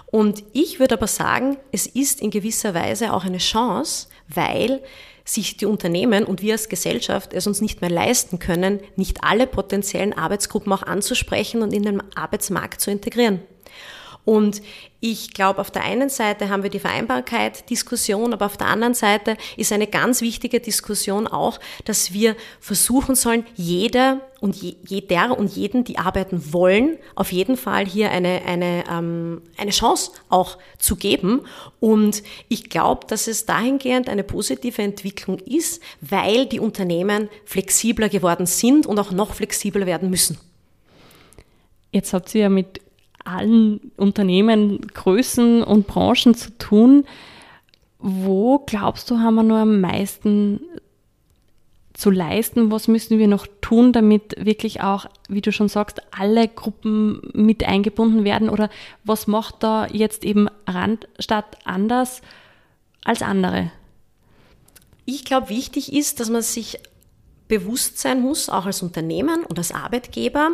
Und 0.06 0.44
ich 0.52 0.78
würde 0.78 0.94
aber 0.94 1.08
sagen, 1.08 1.56
es 1.72 1.86
ist 1.86 2.20
in 2.20 2.30
gewisser 2.30 2.74
Weise 2.74 3.12
auch 3.14 3.24
eine 3.24 3.38
Chance, 3.38 4.08
weil 4.28 4.82
sich 5.24 5.56
die 5.56 5.66
Unternehmen 5.66 6.24
und 6.24 6.42
wir 6.42 6.52
als 6.52 6.68
Gesellschaft 6.68 7.32
es 7.32 7.46
uns 7.46 7.60
nicht 7.60 7.80
mehr 7.80 7.90
leisten 7.90 8.38
können, 8.38 8.80
nicht 8.96 9.24
alle 9.24 9.46
potenziellen 9.46 10.12
Arbeitsgruppen 10.12 10.72
auch 10.72 10.82
anzusprechen 10.82 11.62
und 11.62 11.72
in 11.72 11.84
den 11.84 12.02
Arbeitsmarkt 12.14 12.80
zu 12.80 12.90
integrieren. 12.90 13.40
Und 14.24 14.62
ich 15.00 15.34
glaube, 15.34 15.60
auf 15.60 15.72
der 15.72 15.82
einen 15.82 16.08
Seite 16.08 16.48
haben 16.48 16.62
wir 16.62 16.70
die 16.70 16.78
Vereinbarkeit, 16.78 17.68
Diskussion, 17.70 18.32
aber 18.32 18.46
auf 18.46 18.56
der 18.56 18.68
anderen 18.68 18.94
Seite 18.94 19.36
ist 19.56 19.72
eine 19.72 19.88
ganz 19.88 20.20
wichtige 20.20 20.60
Diskussion 20.60 21.26
auch, 21.26 21.58
dass 21.84 22.12
wir 22.12 22.36
versuchen 22.60 23.16
sollen, 23.16 23.44
jeder 23.56 24.20
und 24.40 24.54
jeder 24.54 25.36
und 25.36 25.56
jeden, 25.56 25.82
die 25.82 25.98
arbeiten 25.98 26.52
wollen, 26.52 26.98
auf 27.16 27.32
jeden 27.32 27.56
Fall 27.56 27.84
hier 27.84 28.12
eine, 28.12 28.42
eine, 28.46 28.84
ähm, 28.88 29.42
eine 29.56 29.72
Chance 29.72 30.12
auch 30.28 30.56
zu 30.78 30.94
geben. 30.94 31.40
Und 31.80 32.22
ich 32.48 32.70
glaube, 32.70 33.06
dass 33.08 33.26
es 33.26 33.44
dahingehend 33.44 34.08
eine 34.08 34.22
positive 34.22 34.82
Entwicklung 34.82 35.40
ist, 35.40 35.82
weil 36.00 36.46
die 36.46 36.60
Unternehmen 36.60 37.28
flexibler 37.44 38.08
geworden 38.08 38.46
sind 38.46 38.86
und 38.86 39.00
auch 39.00 39.10
noch 39.10 39.34
flexibler 39.34 39.86
werden 39.86 40.10
müssen. 40.10 40.38
Jetzt 41.90 42.12
habt 42.12 42.34
ihr 42.34 42.42
ja 42.42 42.48
mit 42.48 42.81
allen 43.24 43.92
Unternehmen, 43.96 44.80
Größen 44.94 45.62
und 45.62 45.86
Branchen 45.86 46.34
zu 46.34 46.56
tun. 46.58 47.04
Wo 47.98 48.58
glaubst 48.58 49.10
du, 49.10 49.18
haben 49.18 49.36
wir 49.36 49.42
nur 49.42 49.58
am 49.58 49.80
meisten 49.80 50.60
zu 51.94 52.10
leisten? 52.10 52.70
Was 52.70 52.88
müssen 52.88 53.18
wir 53.18 53.28
noch 53.28 53.46
tun, 53.60 53.92
damit 53.92 54.34
wirklich 54.38 54.80
auch, 54.80 55.06
wie 55.28 55.40
du 55.40 55.52
schon 55.52 55.68
sagst, 55.68 56.02
alle 56.10 56.48
Gruppen 56.48 57.20
mit 57.32 57.64
eingebunden 57.64 58.24
werden? 58.24 58.48
Oder 58.48 58.70
was 59.04 59.26
macht 59.26 59.62
da 59.62 59.86
jetzt 59.86 60.24
eben 60.24 60.48
Randstadt 60.66 61.58
anders 61.64 62.22
als 63.04 63.22
andere? 63.22 63.70
Ich 65.04 65.24
glaube, 65.24 65.48
wichtig 65.48 65.92
ist, 65.92 66.20
dass 66.20 66.30
man 66.30 66.42
sich 66.42 66.78
bewusst 67.48 67.98
sein 67.98 68.20
muss, 68.20 68.48
auch 68.48 68.66
als 68.66 68.82
Unternehmen 68.82 69.44
und 69.44 69.58
als 69.58 69.72
Arbeitgeber, 69.72 70.52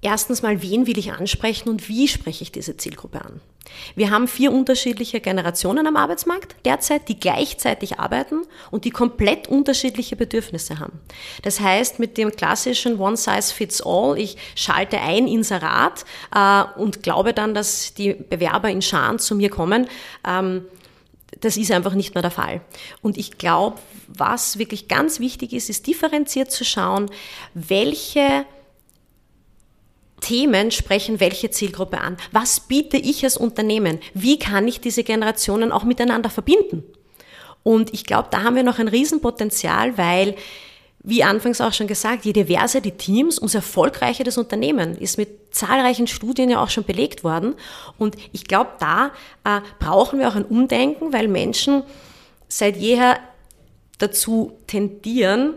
Erstens 0.00 0.42
mal, 0.42 0.62
wen 0.62 0.86
will 0.86 0.96
ich 0.96 1.12
ansprechen 1.12 1.68
und 1.68 1.88
wie 1.88 2.06
spreche 2.06 2.44
ich 2.44 2.52
diese 2.52 2.76
Zielgruppe 2.76 3.20
an? 3.20 3.40
Wir 3.96 4.10
haben 4.10 4.28
vier 4.28 4.52
unterschiedliche 4.52 5.20
Generationen 5.20 5.86
am 5.86 5.96
Arbeitsmarkt 5.96 6.54
derzeit, 6.64 7.08
die 7.08 7.18
gleichzeitig 7.18 7.98
arbeiten 7.98 8.42
und 8.70 8.84
die 8.84 8.90
komplett 8.90 9.48
unterschiedliche 9.48 10.14
Bedürfnisse 10.14 10.78
haben. 10.78 11.00
Das 11.42 11.60
heißt, 11.60 11.98
mit 11.98 12.16
dem 12.16 12.30
klassischen 12.30 12.98
One 12.98 13.16
Size 13.16 13.52
Fits 13.52 13.82
All, 13.84 14.16
ich 14.18 14.36
schalte 14.54 15.00
ein 15.00 15.26
Inserat 15.26 16.04
äh, 16.34 16.62
und 16.78 17.02
glaube 17.02 17.34
dann, 17.34 17.52
dass 17.52 17.92
die 17.92 18.14
Bewerber 18.14 18.70
in 18.70 18.82
Scharen 18.82 19.18
zu 19.18 19.34
mir 19.34 19.50
kommen, 19.50 19.88
ähm, 20.26 20.64
das 21.40 21.56
ist 21.56 21.70
einfach 21.70 21.94
nicht 21.94 22.14
mehr 22.14 22.22
der 22.22 22.30
Fall. 22.30 22.62
Und 23.02 23.18
ich 23.18 23.36
glaube, 23.36 23.78
was 24.06 24.58
wirklich 24.58 24.88
ganz 24.88 25.20
wichtig 25.20 25.52
ist, 25.52 25.68
ist 25.68 25.86
differenziert 25.86 26.50
zu 26.50 26.64
schauen, 26.64 27.10
welche 27.54 28.46
Themen 30.20 30.70
sprechen 30.70 31.20
welche 31.20 31.50
Zielgruppe 31.50 32.00
an? 32.00 32.16
Was 32.32 32.60
biete 32.60 32.96
ich 32.96 33.24
als 33.24 33.36
Unternehmen? 33.36 33.98
Wie 34.14 34.38
kann 34.38 34.66
ich 34.68 34.80
diese 34.80 35.04
Generationen 35.04 35.72
auch 35.72 35.84
miteinander 35.84 36.30
verbinden? 36.30 36.84
Und 37.62 37.92
ich 37.92 38.04
glaube, 38.04 38.28
da 38.30 38.42
haben 38.42 38.56
wir 38.56 38.62
noch 38.62 38.78
ein 38.78 38.88
Riesenpotenzial, 38.88 39.98
weil, 39.98 40.34
wie 41.02 41.22
anfangs 41.22 41.60
auch 41.60 41.72
schon 41.72 41.86
gesagt, 41.86 42.24
je 42.24 42.32
diverser 42.32 42.80
die 42.80 42.92
Teams, 42.92 43.38
umso 43.38 43.58
erfolgreicher 43.58 44.24
das 44.24 44.38
Unternehmen 44.38 44.96
ist 44.96 45.18
mit 45.18 45.54
zahlreichen 45.54 46.06
Studien 46.06 46.50
ja 46.50 46.62
auch 46.62 46.70
schon 46.70 46.84
belegt 46.84 47.24
worden. 47.24 47.54
Und 47.98 48.16
ich 48.32 48.44
glaube, 48.44 48.70
da 48.80 49.12
äh, 49.44 49.60
brauchen 49.78 50.18
wir 50.18 50.28
auch 50.28 50.34
ein 50.34 50.44
Umdenken, 50.44 51.12
weil 51.12 51.28
Menschen 51.28 51.82
seit 52.48 52.76
jeher 52.76 53.18
dazu 53.98 54.58
tendieren, 54.66 55.54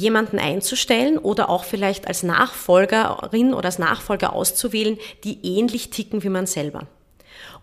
jemanden 0.00 0.38
einzustellen 0.38 1.18
oder 1.18 1.50
auch 1.50 1.64
vielleicht 1.64 2.08
als 2.08 2.22
Nachfolgerin 2.22 3.54
oder 3.54 3.66
als 3.66 3.78
Nachfolger 3.78 4.32
auszuwählen, 4.32 4.98
die 5.24 5.38
ähnlich 5.42 5.90
ticken 5.90 6.22
wie 6.22 6.28
man 6.28 6.46
selber. 6.46 6.86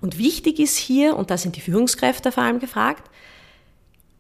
Und 0.02 0.18
wichtig 0.18 0.60
ist 0.60 0.78
hier, 0.78 1.16
und 1.16 1.32
da 1.32 1.38
sind 1.38 1.56
die 1.56 1.62
Führungskräfte 1.62 2.32
vor 2.32 2.44
allem 2.44 2.60
gefragt, 2.60 3.10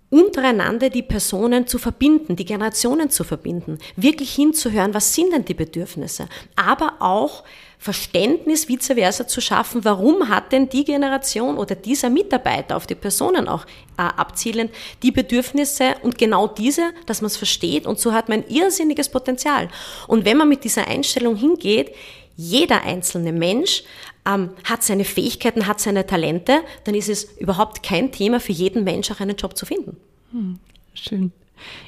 untereinander 0.09 0.89
die 0.89 1.03
Personen 1.03 1.67
zu 1.67 1.77
verbinden, 1.77 2.35
die 2.35 2.45
Generationen 2.45 3.09
zu 3.09 3.23
verbinden, 3.23 3.77
wirklich 3.95 4.33
hinzuhören, 4.33 4.93
was 4.93 5.13
sind 5.13 5.33
denn 5.33 5.43
die 5.43 5.53
Bedürfnisse, 5.53 6.29
aber 6.55 6.93
auch 6.99 7.43
Verständnis 7.79 8.67
vice 8.67 8.93
versa 8.95 9.27
zu 9.27 9.39
schaffen, 9.39 9.85
warum 9.85 10.29
hat 10.29 10.51
denn 10.51 10.69
die 10.69 10.83
Generation 10.83 11.57
oder 11.57 11.75
dieser 11.75 12.09
Mitarbeiter 12.09 12.75
auf 12.75 12.87
die 12.87 12.95
Personen 12.95 13.47
auch 13.47 13.65
äh, 13.97 14.01
abzielen, 14.01 14.69
die 15.03 15.11
Bedürfnisse 15.11 15.95
und 16.01 16.17
genau 16.17 16.47
diese, 16.47 16.93
dass 17.05 17.21
man 17.21 17.27
es 17.27 17.37
versteht 17.37 17.85
und 17.85 17.99
so 17.99 18.13
hat 18.13 18.29
man 18.29 18.39
ein 18.39 18.49
irrsinniges 18.49 19.09
Potenzial. 19.09 19.69
Und 20.07 20.25
wenn 20.25 20.37
man 20.37 20.49
mit 20.49 20.63
dieser 20.63 20.87
Einstellung 20.87 21.35
hingeht, 21.35 21.93
jeder 22.37 22.83
einzelne 22.83 23.33
Mensch 23.33 23.83
ähm, 24.25 24.51
hat 24.63 24.83
seine 24.83 25.03
Fähigkeiten, 25.03 25.67
hat 25.67 25.81
seine 25.81 26.05
Talente, 26.07 26.61
dann 26.85 26.95
ist 26.95 27.09
es 27.09 27.25
überhaupt 27.39 27.83
kein 27.83 28.11
Thema 28.11 28.39
für 28.39 28.53
jeden 28.53 28.83
Mensch 28.83 29.11
auch 29.11 29.19
einen 29.19 29.35
Job 29.35 29.57
zu 29.57 29.65
finden. 29.65 29.97
Hm, 30.31 30.59
schön. 30.93 31.31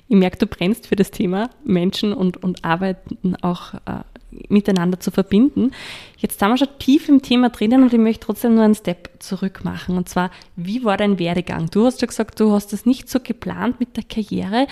Ich 0.08 0.16
merke, 0.16 0.38
du 0.38 0.48
brennst 0.48 0.88
für 0.88 0.96
das 0.96 1.12
Thema 1.12 1.52
Menschen 1.64 2.12
und, 2.12 2.44
und 2.44 2.66
Arbeiten 2.66 3.36
auch 3.42 3.76
äh, 3.76 4.02
miteinander 4.48 5.00
zu 5.00 5.12
verbinden. 5.12 5.72
Jetzt 6.18 6.40
sind 6.40 6.50
wir 6.50 6.58
schon 6.58 6.80
tief 6.80 7.08
im 7.10 7.22
Thema 7.22 7.50
drinnen 7.50 7.84
und 7.84 7.94
ich 7.94 8.00
möchte 8.00 8.26
trotzdem 8.26 8.56
nur 8.56 8.64
einen 8.64 8.74
Step 8.74 9.12
zurück 9.20 9.64
machen. 9.64 9.98
Und 9.98 10.10
zwar, 10.10 10.32
wie 10.56 10.84
war 10.84 10.98
dein 10.98 11.20
Werdegang? 11.20 11.70
Du 11.70 11.86
hast 11.86 12.02
ja 12.02 12.08
gesagt, 12.08 12.40
du 12.40 12.52
hast 12.52 12.74
das 12.74 12.88
nicht 12.88 13.10
so 13.10 13.20
geplant 13.20 13.80
mit 13.80 13.96
der 13.96 14.04
Karriere. 14.04 14.66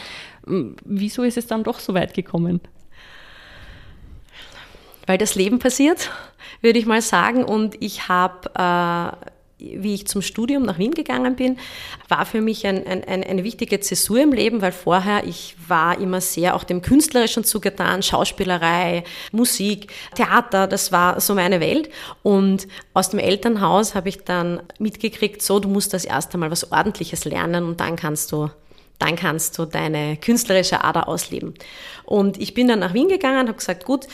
Hm, 0.48 0.76
wieso 0.84 1.22
ist 1.22 1.38
es 1.38 1.46
dann 1.46 1.64
doch 1.64 1.80
so 1.80 1.94
weit 1.94 2.16
gekommen? 2.16 2.62
Weil 5.08 5.18
das 5.18 5.34
Leben 5.34 5.58
passiert, 5.58 6.12
würde 6.62 6.78
ich 6.78 6.86
mal 6.86 7.02
sagen. 7.02 7.44
Und 7.44 7.82
ich 7.82 8.08
habe 8.08 8.52
äh, 8.54 9.26
wie 9.60 9.96
ich 9.96 10.08
zum 10.08 10.22
Studium 10.22 10.64
nach 10.64 10.78
Wien 10.78 10.94
gegangen 10.94 11.36
bin, 11.36 11.58
war 12.08 12.26
für 12.26 12.42
mich 12.42 12.68
ein, 12.68 12.86
ein, 12.86 13.24
eine 13.24 13.44
wichtige 13.44 13.80
Zäsur 13.80 14.22
im 14.22 14.32
Leben, 14.32 14.62
weil 14.62 14.72
vorher 14.72 15.26
ich 15.26 15.56
war 15.68 16.00
immer 16.00 16.22
sehr 16.22 16.56
auch 16.56 16.64
dem 16.64 16.82
Künstlerischen 16.82 17.44
zugetan, 17.44 18.04
Schauspielerei, 18.04 19.04
Musik, 19.32 19.92
Theater, 20.16 20.68
das 20.68 20.92
war 20.92 21.20
so 21.20 21.34
meine 21.34 21.60
Welt. 21.60 21.90
Und 22.22 22.68
aus 22.94 23.10
dem 23.10 23.20
Elternhaus 23.20 23.96
habe 23.96 24.10
ich 24.10 24.24
dann 24.24 24.62
mitgekriegt, 24.78 25.42
so, 25.42 25.60
du 25.60 25.70
musst 25.70 25.94
das 25.94 26.06
erste 26.06 26.38
Mal 26.38 26.52
was 26.52 26.72
Ordentliches 26.72 27.26
lernen 27.26 27.66
und 27.66 27.80
dann 27.80 27.96
kannst 27.96 28.32
du 28.32 28.50
dann 29.00 29.16
kannst 29.16 29.60
du 29.60 29.66
deine 29.66 30.18
künstlerische 30.18 30.84
Ader 30.84 31.08
ausleben. 31.08 31.54
Und 32.04 32.42
ich 32.42 32.56
bin 32.56 32.68
dann 32.68 32.80
nach 32.80 32.96
Wien 32.96 33.08
gegangen, 33.08 33.48
habe 33.48 33.54
gesagt, 33.54 33.86
gut, 33.86 34.08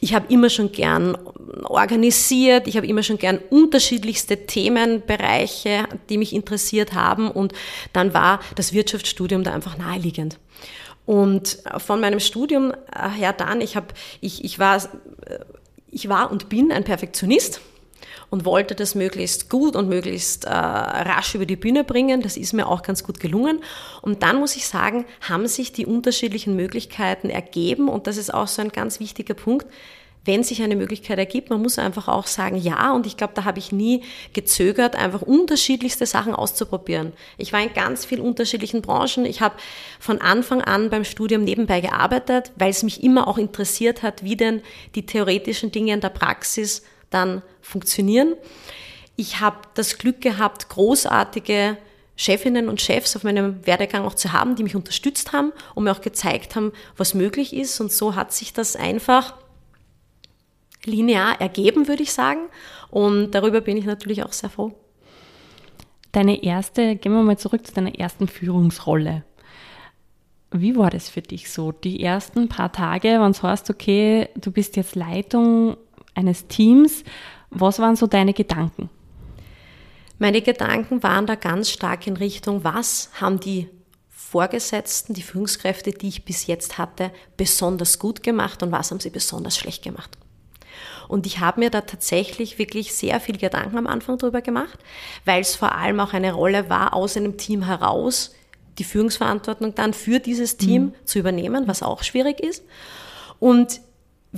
ich 0.00 0.14
habe 0.14 0.26
immer 0.32 0.50
schon 0.50 0.72
gern 0.72 1.16
organisiert, 1.64 2.68
ich 2.68 2.76
habe 2.76 2.86
immer 2.86 3.02
schon 3.02 3.18
gern 3.18 3.38
unterschiedlichste 3.50 4.46
Themenbereiche, 4.46 5.84
die 6.08 6.18
mich 6.18 6.34
interessiert 6.34 6.92
haben 6.92 7.30
und 7.30 7.52
dann 7.92 8.14
war 8.14 8.40
das 8.54 8.72
Wirtschaftsstudium 8.72 9.42
da 9.42 9.52
einfach 9.52 9.78
naheliegend. 9.78 10.38
Und 11.06 11.58
von 11.78 12.00
meinem 12.00 12.20
Studium 12.20 12.72
her 13.16 13.32
dann, 13.32 13.60
ich, 13.60 13.76
hab, 13.76 13.94
ich, 14.20 14.44
ich, 14.44 14.58
war, 14.58 14.82
ich 15.90 16.08
war 16.08 16.30
und 16.30 16.48
bin 16.48 16.72
ein 16.72 16.82
Perfektionist 16.82 17.60
und 18.36 18.44
wollte 18.44 18.74
das 18.74 18.94
möglichst 18.94 19.48
gut 19.48 19.76
und 19.76 19.88
möglichst 19.88 20.44
äh, 20.44 20.50
rasch 20.50 21.34
über 21.34 21.46
die 21.46 21.56
Bühne 21.56 21.84
bringen. 21.84 22.20
Das 22.20 22.36
ist 22.36 22.52
mir 22.52 22.66
auch 22.66 22.82
ganz 22.82 23.02
gut 23.02 23.18
gelungen. 23.18 23.60
Und 24.02 24.22
dann 24.22 24.38
muss 24.38 24.56
ich 24.56 24.66
sagen, 24.66 25.06
haben 25.26 25.46
sich 25.46 25.72
die 25.72 25.86
unterschiedlichen 25.86 26.54
Möglichkeiten 26.54 27.30
ergeben 27.30 27.88
und 27.88 28.06
das 28.06 28.18
ist 28.18 28.34
auch 28.34 28.46
so 28.46 28.60
ein 28.60 28.68
ganz 28.68 29.00
wichtiger 29.00 29.32
Punkt 29.32 29.66
wenn 30.26 30.42
sich 30.42 30.60
eine 30.60 30.74
Möglichkeit 30.74 31.18
ergibt, 31.18 31.50
man 31.50 31.62
muss 31.62 31.78
einfach 31.78 32.08
auch 32.08 32.26
sagen, 32.26 32.56
ja, 32.56 32.92
und 32.92 33.06
ich 33.06 33.16
glaube, 33.16 33.34
da 33.36 33.44
habe 33.44 33.60
ich 33.60 33.70
nie 33.70 34.02
gezögert, 34.32 34.96
einfach 34.96 35.22
unterschiedlichste 35.22 36.04
Sachen 36.04 36.34
auszuprobieren. 36.34 37.12
Ich 37.38 37.52
war 37.52 37.62
in 37.62 37.72
ganz 37.72 38.04
vielen 38.04 38.22
unterschiedlichen 38.22 38.82
Branchen. 38.82 39.24
Ich 39.24 39.40
habe 39.40 39.54
von 40.00 40.20
Anfang 40.20 40.62
an 40.62 40.90
beim 40.90 41.04
Studium 41.04 41.44
nebenbei 41.44 41.80
gearbeitet, 41.80 42.50
weil 42.56 42.70
es 42.70 42.82
mich 42.82 43.04
immer 43.04 43.28
auch 43.28 43.38
interessiert 43.38 44.02
hat, 44.02 44.24
wie 44.24 44.34
denn 44.34 44.62
die 44.96 45.06
theoretischen 45.06 45.70
Dinge 45.70 45.94
in 45.94 46.00
der 46.00 46.08
Praxis 46.08 46.82
dann 47.10 47.42
funktionieren. 47.60 48.34
Ich 49.16 49.40
habe 49.40 49.58
das 49.74 49.98
Glück 49.98 50.20
gehabt, 50.20 50.68
großartige 50.68 51.78
Chefinnen 52.16 52.68
und 52.68 52.80
Chefs 52.80 53.14
auf 53.14 53.24
meinem 53.24 53.66
Werdegang 53.66 54.04
auch 54.04 54.14
zu 54.14 54.32
haben, 54.32 54.56
die 54.56 54.62
mich 54.62 54.74
unterstützt 54.74 55.32
haben 55.32 55.52
und 55.74 55.84
mir 55.84 55.92
auch 55.92 56.00
gezeigt 56.00 56.56
haben, 56.56 56.72
was 56.96 57.14
möglich 57.14 57.54
ist. 57.54 57.80
Und 57.80 57.92
so 57.92 58.14
hat 58.14 58.32
sich 58.32 58.52
das 58.52 58.74
einfach 58.74 59.34
linear 60.84 61.40
ergeben, 61.40 61.88
würde 61.88 62.02
ich 62.02 62.12
sagen. 62.12 62.48
Und 62.90 63.32
darüber 63.32 63.60
bin 63.60 63.76
ich 63.76 63.84
natürlich 63.84 64.22
auch 64.22 64.32
sehr 64.32 64.50
froh. 64.50 64.72
Deine 66.12 66.42
erste, 66.42 66.96
gehen 66.96 67.12
wir 67.12 67.22
mal 67.22 67.36
zurück 67.36 67.66
zu 67.66 67.74
deiner 67.74 67.94
ersten 67.98 68.28
Führungsrolle. 68.28 69.24
Wie 70.50 70.76
war 70.76 70.88
das 70.88 71.10
für 71.10 71.20
dich 71.20 71.50
so? 71.50 71.72
Die 71.72 72.02
ersten 72.02 72.48
paar 72.48 72.72
Tage, 72.72 73.08
wenn 73.20 73.30
es 73.32 73.42
heißt, 73.42 73.68
okay, 73.68 74.28
du 74.36 74.50
bist 74.50 74.76
jetzt 74.76 74.94
Leitung 74.94 75.76
eines 76.16 76.48
Teams, 76.48 77.04
was 77.50 77.78
waren 77.78 77.96
so 77.96 78.06
deine 78.06 78.32
Gedanken? 78.32 78.90
Meine 80.18 80.40
Gedanken 80.40 81.02
waren 81.02 81.26
da 81.26 81.34
ganz 81.34 81.70
stark 81.70 82.06
in 82.06 82.16
Richtung, 82.16 82.64
was 82.64 83.10
haben 83.20 83.38
die 83.38 83.68
Vorgesetzten, 84.08 85.14
die 85.14 85.22
Führungskräfte, 85.22 85.92
die 85.92 86.08
ich 86.08 86.24
bis 86.24 86.46
jetzt 86.46 86.78
hatte, 86.78 87.12
besonders 87.36 87.98
gut 87.98 88.22
gemacht 88.22 88.62
und 88.62 88.72
was 88.72 88.90
haben 88.90 89.00
sie 89.00 89.10
besonders 89.10 89.56
schlecht 89.56 89.84
gemacht. 89.84 90.16
Und 91.08 91.26
ich 91.26 91.38
habe 91.38 91.60
mir 91.60 91.70
da 91.70 91.82
tatsächlich 91.82 92.58
wirklich 92.58 92.92
sehr 92.94 93.20
viel 93.20 93.38
Gedanken 93.38 93.78
am 93.78 93.86
Anfang 93.86 94.18
drüber 94.18 94.42
gemacht, 94.42 94.78
weil 95.24 95.40
es 95.40 95.54
vor 95.54 95.72
allem 95.72 96.00
auch 96.00 96.12
eine 96.12 96.32
Rolle 96.32 96.68
war, 96.68 96.94
aus 96.94 97.16
einem 97.16 97.36
Team 97.36 97.62
heraus 97.62 98.34
die 98.78 98.84
Führungsverantwortung 98.84 99.74
dann 99.74 99.94
für 99.94 100.18
dieses 100.18 100.56
Team 100.56 100.86
mhm. 100.86 100.94
zu 101.04 101.18
übernehmen, 101.18 101.68
was 101.68 101.82
auch 101.82 102.02
schwierig 102.02 102.40
ist. 102.40 102.64
Und 103.38 103.80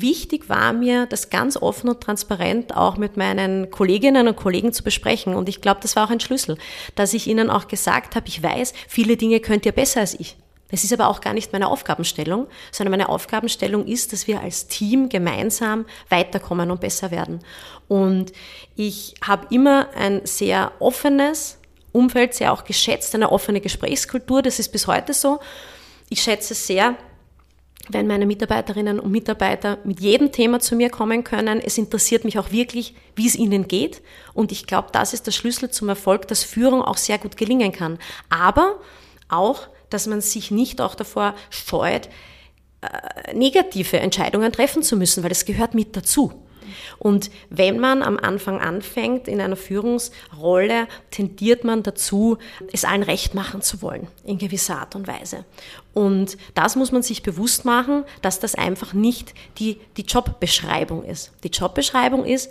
wichtig 0.00 0.49
war 0.49 0.73
mir, 0.73 1.07
das 1.07 1.31
ganz 1.31 1.57
offen 1.57 1.88
und 1.88 2.00
transparent 2.00 2.76
auch 2.76 2.97
mit 2.97 3.17
meinen 3.17 3.71
Kolleginnen 3.71 4.28
und 4.28 4.37
Kollegen 4.37 4.73
zu 4.73 4.83
besprechen. 4.83 5.35
Und 5.35 5.49
ich 5.49 5.61
glaube, 5.61 5.81
das 5.83 5.97
war 5.97 6.07
auch 6.07 6.11
ein 6.11 6.21
Schlüssel, 6.21 6.59
dass 6.95 7.14
ich 7.14 7.26
ihnen 7.26 7.50
auch 7.50 7.69
gesagt 7.69 8.17
habe, 8.17 8.28
ich 8.28 8.43
weiß, 8.43 8.73
viele 8.88 9.17
Dinge 9.17 9.40
könnt 9.40 9.67
ihr 9.67 9.73
besser 9.73 10.00
als 10.00 10.19
ich. 10.19 10.37
Das 10.71 10.85
ist 10.85 10.93
aber 10.93 11.09
auch 11.09 11.21
gar 11.21 11.33
nicht 11.33 11.52
meine 11.52 11.69
Aufgabenstellung, 11.69 12.47
sondern 12.71 12.90
meine 12.90 13.09
Aufgabenstellung 13.09 13.87
ist, 13.87 14.12
dass 14.12 14.26
wir 14.26 14.40
als 14.40 14.67
Team 14.67 15.09
gemeinsam 15.09 15.87
weiterkommen 16.11 16.71
und 16.71 16.81
besser 16.81 17.11
werden. 17.11 17.40
Und 17.88 18.33
ich 18.76 19.14
habe 19.26 19.47
immer 19.50 19.88
ein 19.95 20.21
sehr 20.25 20.73
offenes 20.78 21.59
Umfeld, 21.93 22.35
sehr 22.35 22.52
auch 22.52 22.64
geschätzt, 22.64 23.14
eine 23.14 23.33
offene 23.33 23.61
Gesprächskultur. 23.61 24.43
Das 24.43 24.59
ist 24.59 24.71
bis 24.71 24.87
heute 24.87 25.14
so. 25.14 25.40
Ich 26.11 26.23
schätze 26.23 26.55
sehr, 26.55 26.97
wenn 27.88 28.07
meine 28.07 28.26
Mitarbeiterinnen 28.26 29.00
und 29.00 29.11
Mitarbeiter 29.11 29.78
mit 29.85 30.00
jedem 30.00 30.33
Thema 30.33 30.61
zu 30.61 30.76
mir 30.76 30.90
kommen 30.90 31.25
können. 31.25 31.61
Es 31.61 31.78
interessiert 31.78 32.25
mich 32.25 32.38
auch 32.38 32.50
wirklich, 32.50 32.95
wie 33.16 33.26
es 33.26 33.35
ihnen 33.35 33.68
geht. 33.68 34.02
Und 34.35 34.52
ich 34.52 34.66
glaube, 34.66 34.88
das 34.92 35.14
ist 35.14 35.26
der 35.26 35.33
Schlüssel 35.33 35.71
zum 35.71 35.88
Erfolg, 35.88 36.28
dass 36.28 36.45
Führung 36.45 36.83
auch 36.83 36.97
sehr 36.97 37.18
gut 37.18 37.37
gelingen 37.37 37.73
kann. 37.73 37.99
Aber 38.28 38.80
auch, 39.28 39.68
dass 39.90 40.07
man 40.07 40.21
sich 40.21 40.50
nicht 40.50 40.80
auch 40.80 40.95
davor 40.95 41.35
scheut, 41.50 42.09
äh, 42.80 43.35
negative 43.35 43.99
Entscheidungen 43.99 44.52
treffen 44.52 44.83
zu 44.83 44.97
müssen, 44.97 45.23
weil 45.23 45.30
das 45.30 45.45
gehört 45.45 45.75
mit 45.75 45.97
dazu. 45.97 46.48
Und 46.99 47.31
wenn 47.51 47.79
man 47.79 48.03
am 48.03 48.19
Anfang 48.19 48.61
anfängt 48.61 49.29
in 49.29 49.41
einer 49.41 49.57
Führungsrolle, 49.57 50.89
tendiert 51.11 51.65
man 51.65 51.83
dazu, 51.83 52.39
es 52.73 52.85
allen 52.85 53.03
recht 53.03 53.35
machen 53.35 53.63
zu 53.63 53.83
wollen, 53.83 54.09
in 54.25 54.39
gewisser 54.39 54.79
Art 54.79 54.95
und 54.95 55.07
Weise. 55.07 55.45
Und 55.95 56.37
das 56.55 56.77
muss 56.77 56.93
man 56.93 57.03
sich 57.03 57.23
bewusst 57.23 57.65
machen, 57.65 58.05
dass 58.23 58.41
das 58.41 58.55
einfach 58.55 58.93
nicht 58.93 59.35
die, 59.59 59.79
die 59.97 60.03
Jobbeschreibung 60.03 61.05
ist. 61.05 61.33
Die 61.43 61.49
Jobbeschreibung 61.49 62.25
ist, 62.25 62.51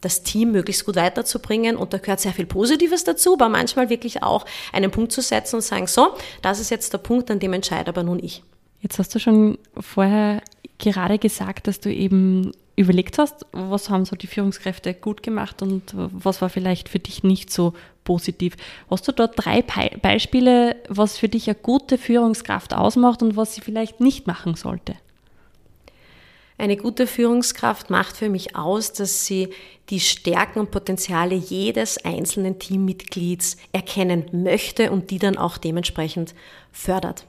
das 0.00 0.22
Team 0.22 0.52
möglichst 0.52 0.84
gut 0.84 0.96
weiterzubringen 0.96 1.76
und 1.76 1.92
da 1.92 1.98
gehört 1.98 2.20
sehr 2.20 2.32
viel 2.32 2.46
Positives 2.46 3.04
dazu, 3.04 3.34
aber 3.34 3.48
manchmal 3.48 3.88
wirklich 3.90 4.22
auch 4.22 4.44
einen 4.72 4.90
Punkt 4.90 5.10
zu 5.10 5.20
setzen 5.20 5.56
und 5.56 5.62
sagen, 5.62 5.86
so, 5.86 6.14
das 6.42 6.60
ist 6.60 6.70
jetzt 6.70 6.92
der 6.92 6.98
Punkt, 6.98 7.30
an 7.30 7.40
dem 7.40 7.52
entscheide 7.52 7.88
aber 7.88 8.02
nun 8.02 8.22
ich. 8.22 8.42
Jetzt 8.80 8.98
hast 8.98 9.14
du 9.14 9.18
schon 9.18 9.58
vorher 9.78 10.42
gerade 10.78 11.18
gesagt, 11.18 11.66
dass 11.66 11.80
du 11.80 11.92
eben 11.92 12.52
überlegt 12.76 13.18
hast, 13.18 13.46
was 13.52 13.88
haben 13.88 14.04
so 14.04 14.16
die 14.16 14.26
Führungskräfte 14.26 14.92
gut 14.94 15.22
gemacht 15.22 15.62
und 15.62 15.82
was 15.94 16.42
war 16.42 16.50
vielleicht 16.50 16.88
für 16.88 16.98
dich 16.98 17.24
nicht 17.24 17.50
so 17.50 17.72
positiv. 18.04 18.54
Hast 18.90 19.08
du 19.08 19.12
dort 19.12 19.32
drei 19.36 19.62
Beispiele, 19.62 20.76
was 20.88 21.18
für 21.18 21.28
dich 21.28 21.48
eine 21.48 21.56
gute 21.56 21.98
Führungskraft 21.98 22.74
ausmacht 22.74 23.22
und 23.22 23.36
was 23.36 23.54
sie 23.54 23.62
vielleicht 23.62 24.00
nicht 24.00 24.26
machen 24.26 24.54
sollte? 24.54 24.94
Eine 26.58 26.76
gute 26.76 27.06
Führungskraft 27.06 27.90
macht 27.90 28.16
für 28.16 28.30
mich 28.30 28.56
aus, 28.56 28.92
dass 28.92 29.26
sie 29.26 29.50
die 29.90 30.00
Stärken 30.00 30.60
und 30.60 30.70
Potenziale 30.70 31.34
jedes 31.34 32.02
einzelnen 32.02 32.58
Teammitglieds 32.58 33.58
erkennen 33.72 34.24
möchte 34.32 34.90
und 34.90 35.10
die 35.10 35.18
dann 35.18 35.36
auch 35.36 35.58
dementsprechend 35.58 36.34
fördert. 36.72 37.26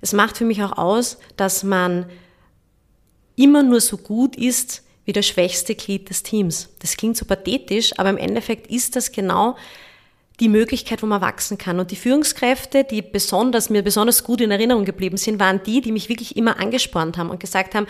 Es 0.00 0.12
macht 0.12 0.38
für 0.38 0.46
mich 0.46 0.62
auch 0.62 0.78
aus, 0.78 1.18
dass 1.36 1.64
man 1.64 2.06
immer 3.36 3.62
nur 3.62 3.80
so 3.80 3.96
gut 3.96 4.36
ist 4.36 4.82
wie 5.04 5.12
das 5.12 5.26
schwächste 5.26 5.74
Glied 5.74 6.10
des 6.10 6.22
Teams. 6.22 6.68
Das 6.80 6.96
klingt 6.96 7.16
so 7.16 7.24
pathetisch, 7.24 7.92
aber 7.96 8.10
im 8.10 8.18
Endeffekt 8.18 8.66
ist 8.66 8.96
das 8.96 9.12
genau 9.12 9.56
die 10.40 10.48
Möglichkeit, 10.48 11.02
wo 11.02 11.06
man 11.06 11.20
wachsen 11.20 11.56
kann. 11.56 11.78
Und 11.78 11.90
die 11.90 11.96
Führungskräfte, 11.96 12.84
die 12.84 13.00
besonders, 13.00 13.70
mir 13.70 13.82
besonders 13.82 14.24
gut 14.24 14.40
in 14.40 14.50
Erinnerung 14.50 14.84
geblieben 14.84 15.16
sind, 15.16 15.40
waren 15.40 15.62
die, 15.62 15.80
die 15.80 15.92
mich 15.92 16.08
wirklich 16.08 16.36
immer 16.36 16.60
angespornt 16.60 17.16
haben 17.16 17.30
und 17.30 17.40
gesagt 17.40 17.74
haben, 17.74 17.86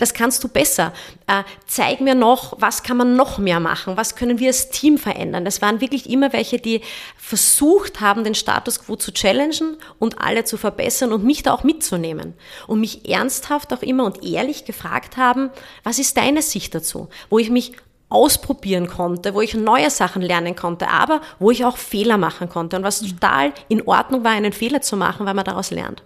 das 0.00 0.14
kannst 0.14 0.42
du 0.42 0.48
besser. 0.48 0.92
Äh, 1.26 1.42
zeig 1.66 2.00
mir 2.00 2.14
noch, 2.14 2.54
was 2.58 2.82
kann 2.82 2.96
man 2.96 3.16
noch 3.16 3.38
mehr 3.38 3.60
machen? 3.60 3.96
Was 3.98 4.16
können 4.16 4.38
wir 4.38 4.48
als 4.48 4.70
Team 4.70 4.96
verändern? 4.96 5.44
Das 5.44 5.60
waren 5.60 5.80
wirklich 5.82 6.08
immer 6.08 6.32
welche, 6.32 6.58
die 6.58 6.80
versucht 7.18 8.00
haben, 8.00 8.24
den 8.24 8.34
Status 8.34 8.80
quo 8.80 8.96
zu 8.96 9.12
challengen 9.12 9.76
und 9.98 10.20
alle 10.20 10.44
zu 10.44 10.56
verbessern 10.56 11.12
und 11.12 11.24
mich 11.24 11.42
da 11.42 11.52
auch 11.52 11.64
mitzunehmen. 11.64 12.32
Und 12.66 12.80
mich 12.80 13.08
ernsthaft 13.08 13.72
auch 13.74 13.82
immer 13.82 14.04
und 14.04 14.24
ehrlich 14.24 14.64
gefragt 14.64 15.18
haben, 15.18 15.50
was 15.84 15.98
ist 15.98 16.16
deine 16.16 16.40
Sicht 16.40 16.74
dazu? 16.74 17.08
Wo 17.28 17.38
ich 17.38 17.50
mich 17.50 17.72
ausprobieren 18.08 18.88
konnte, 18.88 19.34
wo 19.34 19.42
ich 19.42 19.54
neue 19.54 19.90
Sachen 19.90 20.22
lernen 20.22 20.56
konnte, 20.56 20.88
aber 20.88 21.20
wo 21.38 21.50
ich 21.50 21.64
auch 21.64 21.76
Fehler 21.76 22.16
machen 22.16 22.48
konnte 22.48 22.76
und 22.76 22.82
was 22.82 23.00
total 23.00 23.52
in 23.68 23.86
Ordnung 23.86 24.24
war, 24.24 24.32
einen 24.32 24.52
Fehler 24.52 24.80
zu 24.80 24.96
machen, 24.96 25.26
weil 25.26 25.34
man 25.34 25.44
daraus 25.44 25.70
lernt. 25.70 26.02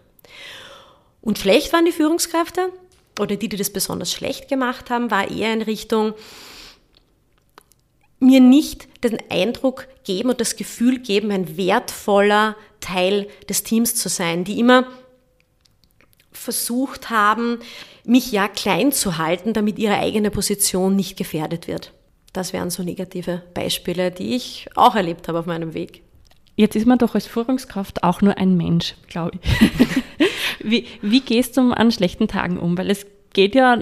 Und 1.23 1.38
schlecht 1.38 1.73
waren 1.73 1.87
die 1.87 1.92
Führungskräfte, 1.92 2.71
oder 3.18 3.37
die, 3.37 3.48
die 3.48 3.57
das 3.57 3.70
besonders 3.70 4.12
schlecht 4.12 4.48
gemacht 4.48 4.90
haben, 4.90 5.11
war 5.11 5.31
eher 5.31 5.53
in 5.53 5.62
Richtung 5.62 6.14
mir 8.20 8.40
nicht 8.40 8.88
den 9.05 9.18
Eindruck 9.31 9.87
geben 10.05 10.31
und 10.31 10.40
das 10.40 10.57
Gefühl 10.57 10.98
geben, 10.98 11.31
ein 11.31 11.57
wertvoller 11.57 12.57
Teil 12.81 13.29
des 13.48 13.62
Teams 13.62 13.94
zu 13.94 14.09
sein, 14.09 14.44
die 14.44 14.59
immer 14.59 14.87
versucht 16.33 17.11
haben, 17.11 17.59
mich 18.05 18.33
ja 18.33 18.48
klein 18.48 18.92
zu 18.92 19.18
halten, 19.18 19.53
damit 19.53 19.79
ihre 19.79 19.98
eigene 19.98 20.31
Position 20.31 20.96
nicht 20.96 21.16
gefährdet 21.16 21.68
wird. 21.68 21.92
Das 22.33 22.53
wären 22.53 22.70
so 22.70 22.83
negative 22.83 23.42
Beispiele, 23.55 24.11
die 24.11 24.35
ich 24.35 24.68
auch 24.74 24.96
erlebt 24.96 25.29
habe 25.29 25.38
auf 25.38 25.46
meinem 25.46 25.72
Weg. 25.72 26.03
Jetzt 26.57 26.77
ist 26.77 26.87
man 26.87 26.98
doch 26.98 27.14
als 27.14 27.27
Führungskraft 27.27 28.03
auch 28.05 28.20
nur 28.20 28.38
ein 28.38 28.57
Mensch, 28.57 28.94
glaube 29.09 29.38
ich. 29.40 29.50
wie, 30.61 30.87
wie 31.03 31.20
gehst 31.20 31.57
du 31.57 31.72
an 31.72 31.90
schlechten 31.92 32.29
Tagen 32.29 32.59
um? 32.59 32.77
Weil 32.79 32.90
es 32.90 33.07
geht 33.33 33.55
ja, 33.55 33.79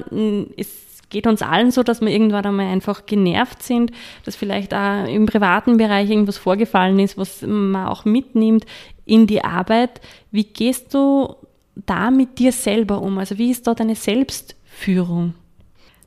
es 0.57 1.03
geht 1.11 1.27
uns 1.27 1.43
allen 1.43 1.71
so, 1.71 1.83
dass 1.83 2.01
wir 2.01 2.09
irgendwann 2.09 2.47
einmal 2.47 2.67
einfach 2.67 3.07
genervt 3.07 3.63
sind, 3.63 3.93
dass 4.25 4.35
vielleicht 4.35 4.75
auch 4.75 5.07
im 5.07 5.27
privaten 5.27 5.77
Bereich 5.77 6.11
irgendwas 6.11 6.39
vorgefallen 6.39 6.99
ist, 6.99 7.19
was 7.19 7.43
man 7.43 7.87
auch 7.87 8.05
mitnimmt 8.05 8.65
in 9.05 9.27
die 9.27 9.45
Arbeit. 9.45 10.01
Wie 10.31 10.45
gehst 10.45 10.95
du 10.95 11.37
da 11.75 12.11
mit 12.11 12.39
dir 12.39 12.53
selber 12.53 13.01
um? 13.03 13.19
Also 13.19 13.39
wie 13.39 13.51
ist 13.51 13.67
da 13.67 13.75
deine 13.75 13.95
Selbstführung? 13.95 15.35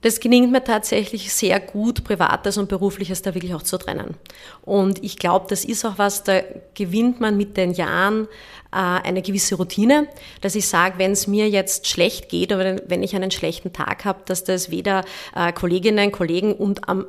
Das 0.06 0.20
gelingt 0.20 0.52
mir 0.52 0.64
tatsächlich 0.64 1.34
sehr 1.34 1.60
gut, 1.60 2.04
Privates 2.04 2.60
und 2.60 2.70
Berufliches 2.70 3.24
da 3.24 3.34
wirklich 3.34 3.56
auch 3.56 3.64
zu 3.64 3.80
trennen. 3.80 4.14
Und 4.62 5.04
ich 5.04 5.18
glaube, 5.18 5.48
das 5.50 5.66
ist 5.66 5.84
auch 5.84 5.98
was, 5.98 6.22
da 6.22 6.42
gewinnt 6.76 7.20
man 7.22 7.38
mit 7.38 7.58
den 7.58 7.72
Jahren 7.74 8.28
äh, 8.72 8.76
eine 8.76 9.24
gewisse 9.24 9.56
Routine, 9.56 10.08
dass 10.42 10.54
ich 10.54 10.68
sage, 10.68 11.00
wenn 11.00 11.14
es 11.14 11.26
mir 11.26 11.50
jetzt 11.50 11.88
schlecht 11.88 12.30
geht 12.30 12.52
oder 12.52 12.76
wenn 12.86 13.02
ich 13.02 13.16
einen 13.16 13.32
schlechten 13.32 13.74
Tag 13.74 14.06
habe, 14.06 14.20
dass 14.28 14.44
das 14.44 14.70
weder 14.70 15.04
äh, 15.36 15.52
Kolleginnen, 15.52 16.12
Kollegen 16.12 16.54
und 16.54 16.88
am 16.88 17.08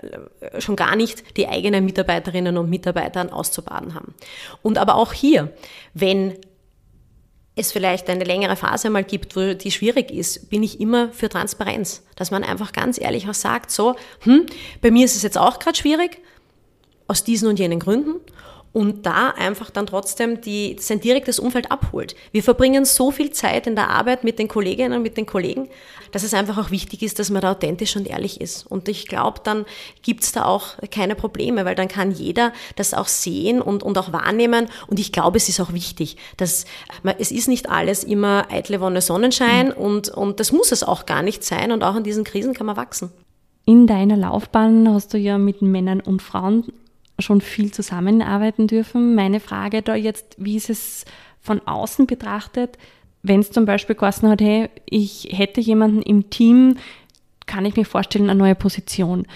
äh, 0.00 0.60
schon 0.60 0.76
gar 0.76 0.94
nicht 0.94 1.36
die 1.36 1.48
eigenen 1.48 1.84
Mitarbeiterinnen 1.84 2.56
und 2.56 2.70
Mitarbeitern 2.70 3.30
auszubaden 3.30 3.94
haben. 3.94 4.14
Und 4.62 4.78
aber 4.78 4.94
auch 4.94 5.12
hier, 5.12 5.52
wenn 5.92 6.36
es 7.58 7.72
vielleicht 7.72 8.08
eine 8.08 8.24
längere 8.24 8.56
Phase 8.56 8.90
mal 8.90 9.04
gibt, 9.04 9.36
wo 9.36 9.54
die 9.54 9.70
schwierig 9.70 10.10
ist, 10.10 10.50
bin 10.50 10.62
ich 10.62 10.80
immer 10.80 11.10
für 11.12 11.28
Transparenz. 11.28 12.02
Dass 12.16 12.30
man 12.30 12.44
einfach 12.44 12.72
ganz 12.72 13.00
ehrlich 13.00 13.28
auch 13.28 13.34
sagt, 13.34 13.70
so, 13.70 13.96
hm, 14.20 14.46
bei 14.80 14.90
mir 14.90 15.04
ist 15.04 15.16
es 15.16 15.22
jetzt 15.22 15.38
auch 15.38 15.58
gerade 15.58 15.76
schwierig, 15.76 16.18
aus 17.06 17.24
diesen 17.24 17.48
und 17.48 17.58
jenen 17.58 17.80
Gründen 17.80 18.20
und 18.72 19.06
da 19.06 19.30
einfach 19.30 19.70
dann 19.70 19.86
trotzdem 19.86 20.40
die, 20.40 20.76
sein 20.78 21.00
direktes 21.00 21.38
Umfeld 21.38 21.70
abholt. 21.70 22.14
Wir 22.32 22.42
verbringen 22.42 22.84
so 22.84 23.10
viel 23.10 23.30
Zeit 23.30 23.66
in 23.66 23.74
der 23.74 23.88
Arbeit 23.88 24.24
mit 24.24 24.38
den 24.38 24.48
Kolleginnen 24.48 24.92
und 24.92 25.02
mit 25.02 25.16
den 25.16 25.26
Kollegen, 25.26 25.68
dass 26.12 26.22
es 26.22 26.34
einfach 26.34 26.58
auch 26.58 26.70
wichtig 26.70 27.02
ist, 27.02 27.18
dass 27.18 27.30
man 27.30 27.42
da 27.42 27.52
authentisch 27.52 27.96
und 27.96 28.06
ehrlich 28.06 28.40
ist. 28.40 28.66
Und 28.66 28.88
ich 28.88 29.06
glaube, 29.06 29.40
dann 29.42 29.64
gibt's 30.02 30.32
da 30.32 30.44
auch 30.44 30.78
keine 30.90 31.14
Probleme, 31.14 31.64
weil 31.64 31.74
dann 31.74 31.88
kann 31.88 32.12
jeder 32.12 32.52
das 32.76 32.94
auch 32.94 33.08
sehen 33.08 33.60
und, 33.60 33.82
und 33.82 33.96
auch 33.98 34.12
wahrnehmen. 34.12 34.68
Und 34.86 35.00
ich 35.00 35.12
glaube, 35.12 35.38
es 35.38 35.48
ist 35.48 35.60
auch 35.60 35.72
wichtig, 35.72 36.16
dass 36.36 36.64
man, 37.02 37.14
es 37.18 37.30
ist 37.30 37.48
nicht 37.48 37.68
alles 37.68 38.04
immer 38.04 38.46
eitle 38.50 38.80
Wonne 38.80 39.00
Sonnenschein 39.00 39.68
mhm. 39.68 39.72
und, 39.72 40.08
und 40.08 40.40
das 40.40 40.52
muss 40.52 40.72
es 40.72 40.82
auch 40.82 41.06
gar 41.06 41.22
nicht 41.22 41.44
sein. 41.44 41.72
Und 41.72 41.82
auch 41.82 41.96
in 41.96 42.04
diesen 42.04 42.24
Krisen 42.24 42.54
kann 42.54 42.66
man 42.66 42.76
wachsen. 42.76 43.10
In 43.64 43.86
deiner 43.86 44.16
Laufbahn 44.16 44.88
hast 44.88 45.12
du 45.12 45.18
ja 45.18 45.36
mit 45.36 45.60
Männern 45.60 46.00
und 46.00 46.22
Frauen 46.22 46.64
schon 47.18 47.40
viel 47.40 47.72
zusammenarbeiten 47.72 48.66
dürfen. 48.66 49.14
Meine 49.14 49.40
Frage 49.40 49.82
da 49.82 49.94
jetzt, 49.94 50.36
wie 50.38 50.56
ist 50.56 50.70
es 50.70 51.04
von 51.40 51.60
außen 51.66 52.06
betrachtet, 52.06 52.78
wenn 53.22 53.40
es 53.40 53.50
zum 53.50 53.64
Beispiel 53.64 53.96
geheißen 53.96 54.28
hat, 54.28 54.40
hey, 54.40 54.68
ich 54.88 55.28
hätte 55.32 55.60
jemanden 55.60 56.02
im 56.02 56.30
Team, 56.30 56.76
kann 57.46 57.64
ich 57.64 57.76
mir 57.76 57.84
vorstellen, 57.84 58.28
eine 58.28 58.38
neue 58.38 58.54
Position. 58.54 59.26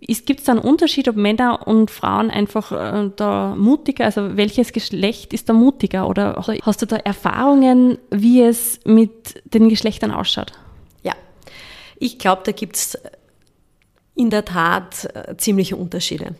Gibt 0.00 0.40
es 0.40 0.46
da 0.46 0.52
einen 0.52 0.60
Unterschied, 0.60 1.08
ob 1.08 1.16
Männer 1.16 1.66
und 1.66 1.90
Frauen 1.90 2.30
einfach 2.30 2.72
äh, 2.72 3.10
da 3.16 3.54
mutiger, 3.56 4.04
also 4.04 4.36
welches 4.36 4.72
Geschlecht 4.72 5.32
ist 5.32 5.48
da 5.48 5.52
mutiger? 5.52 6.08
Oder 6.08 6.44
hast 6.62 6.82
du 6.82 6.86
da 6.86 6.96
Erfahrungen, 6.96 7.98
wie 8.10 8.42
es 8.42 8.80
mit 8.84 9.42
den 9.44 9.68
Geschlechtern 9.68 10.10
ausschaut? 10.10 10.52
Ich 11.98 12.18
glaube, 12.18 12.42
da 12.44 12.52
gibt 12.52 12.76
es 12.76 12.98
in 14.14 14.30
der 14.30 14.44
Tat 14.44 15.08
äh, 15.14 15.36
ziemliche 15.36 15.76
Unterschiede. 15.76 16.34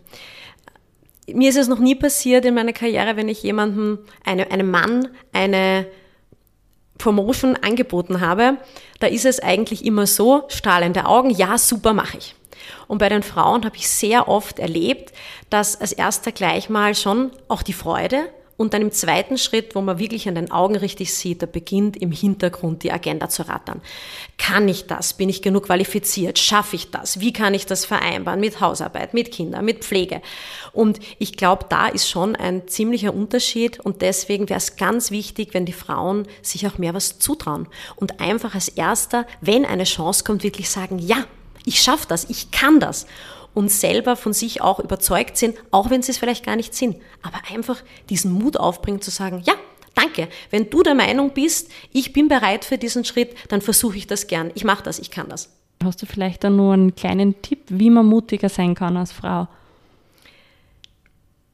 Mir 1.26 1.50
ist 1.50 1.56
es 1.56 1.68
noch 1.68 1.80
nie 1.80 1.94
passiert 1.94 2.44
in 2.44 2.54
meiner 2.54 2.72
Karriere, 2.72 3.16
wenn 3.16 3.28
ich 3.28 3.42
jemandem, 3.42 3.98
eine, 4.24 4.50
einem 4.50 4.70
Mann, 4.70 5.08
eine 5.32 5.86
Promotion 6.98 7.56
angeboten 7.56 8.20
habe, 8.20 8.56
da 9.00 9.06
ist 9.06 9.24
es 9.24 9.40
eigentlich 9.40 9.84
immer 9.84 10.06
so, 10.06 10.44
strahlende 10.48 11.06
Augen, 11.06 11.30
ja, 11.30 11.58
super, 11.58 11.92
mache 11.92 12.18
ich. 12.18 12.34
Und 12.88 12.98
bei 12.98 13.08
den 13.08 13.22
Frauen 13.22 13.64
habe 13.64 13.76
ich 13.76 13.88
sehr 13.88 14.28
oft 14.28 14.58
erlebt, 14.58 15.12
dass 15.50 15.80
als 15.80 15.92
erster 15.92 16.32
gleich 16.32 16.68
mal 16.68 16.94
schon 16.94 17.30
auch 17.48 17.62
die 17.62 17.72
Freude 17.72 18.28
und 18.56 18.72
dann 18.72 18.82
im 18.82 18.92
zweiten 18.92 19.38
Schritt, 19.38 19.74
wo 19.74 19.80
man 19.80 19.98
wirklich 19.98 20.28
an 20.28 20.34
den 20.34 20.50
Augen 20.50 20.76
richtig 20.76 21.14
sieht, 21.14 21.42
da 21.42 21.46
beginnt 21.46 21.96
im 21.96 22.10
Hintergrund 22.10 22.82
die 22.82 22.92
Agenda 22.92 23.28
zu 23.28 23.46
rattern. 23.48 23.82
Kann 24.38 24.68
ich 24.68 24.86
das? 24.86 25.14
Bin 25.14 25.28
ich 25.28 25.42
genug 25.42 25.64
qualifiziert? 25.66 26.38
Schaffe 26.38 26.76
ich 26.76 26.90
das? 26.90 27.20
Wie 27.20 27.32
kann 27.32 27.54
ich 27.54 27.66
das 27.66 27.84
vereinbaren 27.84 28.40
mit 28.40 28.60
Hausarbeit, 28.60 29.14
mit 29.14 29.30
Kindern, 29.30 29.64
mit 29.64 29.84
Pflege? 29.84 30.22
Und 30.72 31.00
ich 31.18 31.36
glaube, 31.36 31.66
da 31.68 31.88
ist 31.88 32.08
schon 32.08 32.34
ein 32.36 32.66
ziemlicher 32.68 33.12
Unterschied 33.12 33.80
und 33.80 34.02
deswegen 34.02 34.48
wäre 34.48 34.58
es 34.58 34.76
ganz 34.76 35.10
wichtig, 35.10 35.52
wenn 35.52 35.66
die 35.66 35.72
Frauen 35.72 36.26
sich 36.42 36.66
auch 36.66 36.78
mehr 36.78 36.94
was 36.94 37.18
zutrauen 37.18 37.68
und 37.96 38.20
einfach 38.20 38.54
als 38.54 38.68
erster, 38.68 39.26
wenn 39.40 39.64
eine 39.64 39.84
Chance 39.84 40.24
kommt, 40.24 40.42
wirklich 40.42 40.70
sagen, 40.70 40.98
ja, 40.98 41.24
ich 41.64 41.82
schaffe 41.82 42.06
das, 42.08 42.30
ich 42.30 42.50
kann 42.52 42.80
das 42.80 43.06
und 43.56 43.70
selber 43.70 44.16
von 44.16 44.34
sich 44.34 44.60
auch 44.60 44.80
überzeugt 44.80 45.38
sind, 45.38 45.56
auch 45.70 45.88
wenn 45.88 46.02
sie 46.02 46.12
es 46.12 46.18
vielleicht 46.18 46.44
gar 46.44 46.56
nicht 46.56 46.74
sind. 46.74 46.96
Aber 47.22 47.38
einfach 47.50 47.82
diesen 48.10 48.30
Mut 48.30 48.58
aufbringen 48.58 49.00
zu 49.00 49.10
sagen, 49.10 49.42
ja, 49.46 49.54
danke, 49.94 50.28
wenn 50.50 50.68
du 50.68 50.82
der 50.82 50.94
Meinung 50.94 51.30
bist, 51.30 51.70
ich 51.90 52.12
bin 52.12 52.28
bereit 52.28 52.66
für 52.66 52.76
diesen 52.76 53.06
Schritt, 53.06 53.34
dann 53.48 53.62
versuche 53.62 53.96
ich 53.96 54.06
das 54.06 54.26
gern. 54.26 54.50
Ich 54.54 54.64
mache 54.64 54.82
das, 54.82 54.98
ich 54.98 55.10
kann 55.10 55.30
das. 55.30 55.56
Hast 55.82 56.02
du 56.02 56.06
vielleicht 56.06 56.44
dann 56.44 56.56
nur 56.56 56.74
einen 56.74 56.94
kleinen 56.94 57.40
Tipp, 57.40 57.60
wie 57.68 57.88
man 57.88 58.04
mutiger 58.04 58.50
sein 58.50 58.74
kann 58.74 58.94
als 58.98 59.12
Frau? 59.12 59.48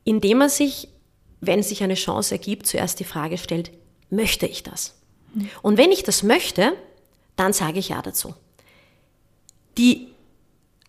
Indem 0.03 0.39
man 0.39 0.49
sich, 0.49 0.89
wenn 1.41 1.63
sich 1.63 1.85
eine 1.85 1.95
Chance 1.95 2.35
ergibt, 2.35 2.67
zuerst 2.67 2.99
die 2.99 3.05
Frage 3.05 3.39
stellt, 3.39 3.71
möchte 4.11 4.47
ich 4.47 4.65
das? 4.65 4.97
Und 5.63 5.79
wenn 5.79 5.93
ich 5.93 6.03
das 6.03 6.25
möchte, 6.25 6.73
dann 7.37 7.53
sage 7.53 7.79
ich 7.79 7.91
ja 7.91 8.03
dazu. 8.03 8.35
Die 9.79 10.12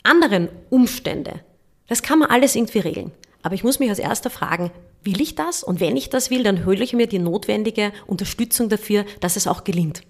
anderen 0.04 0.50
Umstände, 0.70 1.42
das 1.88 2.04
kann 2.04 2.20
man 2.20 2.30
alles 2.30 2.56
irgendwie 2.56 2.80
regeln. 2.80 3.12
Aber 3.42 3.56
ich 3.56 3.64
muss 3.64 3.80
mich 3.80 3.90
als 3.90 4.00
erster 4.00 4.30
fragen, 4.30 4.72
will 5.04 5.22
ich 5.22 5.36
das? 5.36 5.64
Und 5.64 5.80
wenn 5.80 5.98
ich 5.98 6.10
das 6.10 6.30
will, 6.30 6.44
dann 6.44 6.66
hole 6.66 6.84
ich 6.84 6.94
mir 6.94 7.08
die 7.08 7.20
notwendige 7.20 7.92
Unterstützung 8.08 8.70
dafür, 8.70 9.06
dass 9.20 9.36
es 9.36 9.48
auch 9.48 9.64
gelingt. 9.64 10.02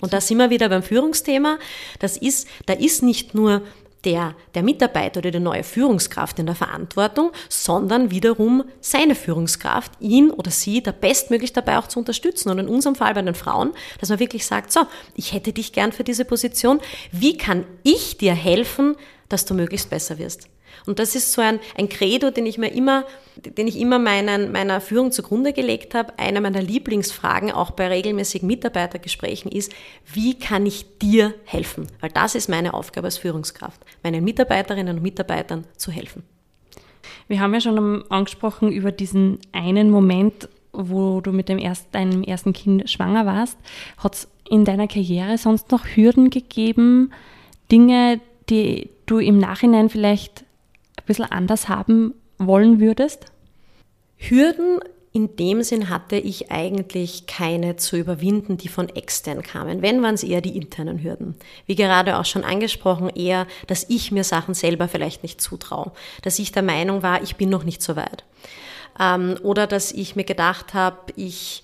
Und 0.00 0.12
da 0.12 0.20
sind 0.20 0.38
wir 0.38 0.50
wieder 0.50 0.68
beim 0.68 0.82
Führungsthema. 0.82 1.58
Das 2.00 2.16
ist, 2.16 2.48
da 2.66 2.72
ist 2.72 3.04
nicht 3.04 3.36
nur 3.36 3.62
der, 4.04 4.34
der 4.54 4.64
Mitarbeiter 4.64 5.18
oder 5.18 5.30
die 5.30 5.38
neue 5.38 5.62
Führungskraft 5.62 6.40
in 6.40 6.46
der 6.46 6.56
Verantwortung, 6.56 7.30
sondern 7.48 8.10
wiederum 8.10 8.64
seine 8.80 9.14
Führungskraft, 9.14 9.92
ihn 10.00 10.32
oder 10.32 10.50
sie 10.50 10.82
da 10.82 10.90
bestmöglich 10.90 11.52
dabei 11.52 11.78
auch 11.78 11.86
zu 11.86 12.00
unterstützen. 12.00 12.50
Und 12.50 12.58
in 12.58 12.66
unserem 12.68 12.96
Fall 12.96 13.14
bei 13.14 13.22
den 13.22 13.36
Frauen, 13.36 13.72
dass 14.00 14.08
man 14.08 14.18
wirklich 14.18 14.44
sagt, 14.44 14.72
so, 14.72 14.80
ich 15.14 15.32
hätte 15.32 15.52
dich 15.52 15.72
gern 15.72 15.92
für 15.92 16.02
diese 16.04 16.24
Position. 16.24 16.80
Wie 17.12 17.36
kann 17.36 17.64
ich 17.84 18.18
dir 18.18 18.34
helfen, 18.34 18.96
dass 19.32 19.44
du 19.44 19.54
möglichst 19.54 19.90
besser 19.90 20.18
wirst. 20.18 20.48
Und 20.86 20.98
das 20.98 21.14
ist 21.14 21.32
so 21.32 21.42
ein, 21.42 21.60
ein 21.76 21.88
Credo, 21.88 22.30
den 22.30 22.46
ich 22.46 22.58
mir 22.58 22.72
immer, 22.72 23.04
den 23.36 23.66
ich 23.66 23.78
immer 23.78 23.98
meinen, 23.98 24.52
meiner 24.52 24.80
Führung 24.80 25.12
zugrunde 25.12 25.52
gelegt 25.52 25.94
habe. 25.94 26.18
Eine 26.18 26.40
meiner 26.40 26.62
Lieblingsfragen 26.62 27.50
auch 27.52 27.72
bei 27.72 27.88
regelmäßigen 27.88 28.46
Mitarbeitergesprächen 28.46 29.50
ist, 29.50 29.72
wie 30.12 30.38
kann 30.38 30.66
ich 30.66 30.98
dir 30.98 31.34
helfen? 31.44 31.86
Weil 32.00 32.10
das 32.10 32.34
ist 32.34 32.48
meine 32.48 32.74
Aufgabe 32.74 33.06
als 33.06 33.18
Führungskraft, 33.18 33.80
meinen 34.02 34.24
Mitarbeiterinnen 34.24 34.96
und 34.96 35.02
Mitarbeitern 35.02 35.64
zu 35.76 35.92
helfen. 35.92 36.24
Wir 37.28 37.40
haben 37.40 37.54
ja 37.54 37.60
schon 37.60 38.10
angesprochen 38.10 38.72
über 38.72 38.92
diesen 38.92 39.38
einen 39.52 39.90
Moment, 39.90 40.48
wo 40.72 41.20
du 41.20 41.32
mit 41.32 41.48
dem 41.48 41.58
erst, 41.58 41.94
deinem 41.94 42.22
ersten 42.22 42.52
Kind 42.52 42.88
schwanger 42.90 43.26
warst. 43.26 43.58
Hat 43.98 44.14
es 44.14 44.28
in 44.48 44.64
deiner 44.64 44.88
Karriere 44.88 45.38
sonst 45.38 45.70
noch 45.70 45.84
Hürden 45.84 46.30
gegeben, 46.30 47.12
Dinge, 47.70 48.20
die 48.52 48.90
du 49.06 49.18
im 49.18 49.38
Nachhinein 49.38 49.88
vielleicht 49.88 50.42
ein 50.98 51.06
bisschen 51.06 51.24
anders 51.24 51.68
haben 51.68 52.14
wollen 52.38 52.80
würdest? 52.80 53.32
Hürden 54.16 54.80
in 55.14 55.36
dem 55.36 55.62
Sinn 55.62 55.90
hatte 55.90 56.16
ich 56.16 56.50
eigentlich 56.50 57.26
keine 57.26 57.76
zu 57.76 57.96
überwinden, 57.96 58.56
die 58.56 58.68
von 58.68 58.88
extern 58.88 59.42
kamen. 59.42 59.82
Wenn, 59.82 60.02
waren 60.02 60.14
es 60.14 60.22
eher 60.22 60.40
die 60.40 60.56
internen 60.56 61.02
Hürden. 61.02 61.34
Wie 61.66 61.74
gerade 61.74 62.18
auch 62.18 62.24
schon 62.24 62.44
angesprochen, 62.44 63.10
eher, 63.10 63.46
dass 63.66 63.84
ich 63.90 64.10
mir 64.10 64.24
Sachen 64.24 64.54
selber 64.54 64.88
vielleicht 64.88 65.22
nicht 65.22 65.40
zutraue. 65.40 65.92
Dass 66.22 66.38
ich 66.38 66.52
der 66.52 66.62
Meinung 66.62 67.02
war, 67.02 67.22
ich 67.22 67.36
bin 67.36 67.50
noch 67.50 67.64
nicht 67.64 67.82
so 67.82 67.94
weit. 67.94 68.24
Ähm, 68.98 69.36
oder 69.42 69.66
dass 69.66 69.92
ich 69.92 70.16
mir 70.16 70.24
gedacht 70.24 70.72
habe, 70.72 71.12
ich 71.16 71.62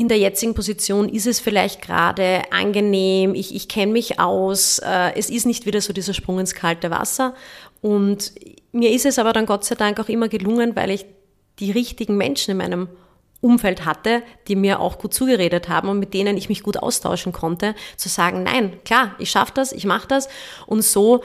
in 0.00 0.08
der 0.08 0.16
jetzigen 0.16 0.54
Position 0.54 1.10
ist 1.10 1.26
es 1.26 1.40
vielleicht 1.40 1.82
gerade 1.82 2.44
angenehm, 2.50 3.34
ich, 3.34 3.54
ich 3.54 3.68
kenne 3.68 3.92
mich 3.92 4.18
aus, 4.18 4.78
äh, 4.78 5.12
es 5.14 5.28
ist 5.28 5.44
nicht 5.44 5.66
wieder 5.66 5.82
so 5.82 5.92
dieser 5.92 6.14
Sprung 6.14 6.38
ins 6.38 6.54
kalte 6.54 6.90
Wasser. 6.90 7.34
Und 7.82 8.32
mir 8.72 8.92
ist 8.92 9.04
es 9.04 9.18
aber 9.18 9.34
dann 9.34 9.44
Gott 9.44 9.62
sei 9.66 9.74
Dank 9.74 10.00
auch 10.00 10.08
immer 10.08 10.28
gelungen, 10.28 10.74
weil 10.74 10.88
ich 10.90 11.04
die 11.58 11.70
richtigen 11.70 12.16
Menschen 12.16 12.52
in 12.52 12.56
meinem 12.56 12.88
Umfeld 13.42 13.84
hatte, 13.84 14.22
die 14.48 14.56
mir 14.56 14.80
auch 14.80 14.96
gut 14.96 15.12
zugeredet 15.12 15.68
haben 15.68 15.90
und 15.90 15.98
mit 15.98 16.14
denen 16.14 16.38
ich 16.38 16.48
mich 16.48 16.62
gut 16.62 16.78
austauschen 16.78 17.32
konnte, 17.32 17.74
zu 17.98 18.08
sagen, 18.08 18.42
nein, 18.42 18.82
klar, 18.86 19.14
ich 19.18 19.30
schaffe 19.30 19.52
das, 19.54 19.70
ich 19.70 19.84
mache 19.84 20.08
das. 20.08 20.30
Und 20.66 20.80
so 20.80 21.22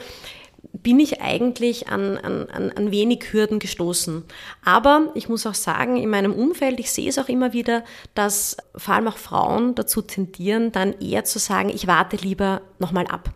bin 0.82 1.00
ich 1.00 1.20
eigentlich 1.20 1.88
an, 1.88 2.18
an, 2.18 2.48
an 2.48 2.90
wenig 2.90 3.32
Hürden 3.32 3.58
gestoßen. 3.58 4.24
Aber 4.64 5.10
ich 5.14 5.28
muss 5.28 5.46
auch 5.46 5.54
sagen, 5.54 5.96
in 5.96 6.10
meinem 6.10 6.32
Umfeld, 6.32 6.80
ich 6.80 6.90
sehe 6.90 7.08
es 7.08 7.18
auch 7.18 7.28
immer 7.28 7.52
wieder, 7.52 7.84
dass 8.14 8.56
vor 8.76 8.94
allem 8.94 9.08
auch 9.08 9.16
Frauen 9.16 9.74
dazu 9.74 10.02
tendieren, 10.02 10.72
dann 10.72 10.98
eher 11.00 11.24
zu 11.24 11.38
sagen, 11.38 11.70
ich 11.70 11.86
warte 11.86 12.16
lieber 12.16 12.62
nochmal 12.78 13.06
ab. 13.06 13.30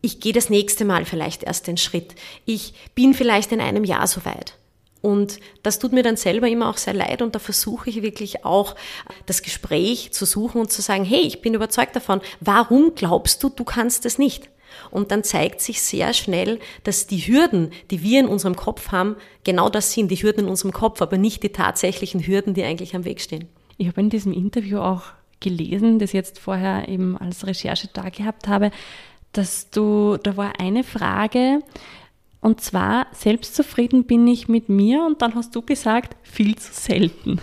Ich 0.00 0.20
gehe 0.20 0.32
das 0.32 0.50
nächste 0.50 0.84
Mal 0.84 1.04
vielleicht 1.04 1.44
erst 1.44 1.66
den 1.66 1.78
Schritt. 1.78 2.14
Ich 2.44 2.74
bin 2.94 3.14
vielleicht 3.14 3.52
in 3.52 3.60
einem 3.60 3.84
Jahr 3.84 4.06
so 4.06 4.24
weit. 4.24 4.56
Und 5.00 5.38
das 5.62 5.78
tut 5.78 5.92
mir 5.92 6.02
dann 6.02 6.16
selber 6.16 6.48
immer 6.48 6.70
auch 6.70 6.78
sehr 6.78 6.94
leid 6.94 7.20
und 7.20 7.34
da 7.34 7.38
versuche 7.38 7.90
ich 7.90 8.00
wirklich 8.00 8.46
auch 8.46 8.74
das 9.26 9.42
Gespräch 9.42 10.12
zu 10.14 10.24
suchen 10.24 10.62
und 10.62 10.72
zu 10.72 10.80
sagen, 10.80 11.04
hey, 11.04 11.20
ich 11.20 11.42
bin 11.42 11.52
überzeugt 11.52 11.94
davon, 11.94 12.22
warum 12.40 12.94
glaubst 12.94 13.42
du, 13.42 13.50
du 13.50 13.64
kannst 13.64 14.06
es 14.06 14.16
nicht? 14.16 14.48
Und 14.90 15.10
dann 15.10 15.24
zeigt 15.24 15.60
sich 15.60 15.82
sehr 15.82 16.12
schnell, 16.12 16.58
dass 16.82 17.06
die 17.06 17.18
Hürden, 17.18 17.70
die 17.90 18.02
wir 18.02 18.20
in 18.20 18.28
unserem 18.28 18.56
Kopf 18.56 18.92
haben, 18.92 19.16
genau 19.44 19.68
das 19.68 19.92
sind, 19.92 20.10
die 20.10 20.16
Hürden 20.16 20.44
in 20.44 20.50
unserem 20.50 20.72
Kopf, 20.72 21.02
aber 21.02 21.18
nicht 21.18 21.42
die 21.42 21.50
tatsächlichen 21.50 22.26
Hürden, 22.26 22.54
die 22.54 22.64
eigentlich 22.64 22.94
am 22.94 23.04
Weg 23.04 23.20
stehen. 23.20 23.48
Ich 23.76 23.88
habe 23.88 24.00
in 24.00 24.10
diesem 24.10 24.32
Interview 24.32 24.78
auch 24.78 25.02
gelesen, 25.40 25.98
das 25.98 26.12
jetzt 26.12 26.38
vorher 26.38 26.88
eben 26.88 27.18
als 27.18 27.46
Recherche 27.46 27.88
da 27.92 28.08
gehabt 28.08 28.48
habe, 28.48 28.70
dass 29.32 29.70
du, 29.70 30.16
da 30.22 30.36
war 30.36 30.58
eine 30.58 30.84
Frage, 30.84 31.60
und 32.44 32.60
zwar, 32.60 33.06
selbstzufrieden 33.12 34.04
bin 34.04 34.28
ich 34.28 34.48
mit 34.48 34.68
mir 34.68 35.02
und 35.06 35.22
dann 35.22 35.34
hast 35.34 35.56
du 35.56 35.62
gesagt, 35.62 36.14
viel 36.22 36.56
zu 36.56 36.74
selten. 36.74 37.40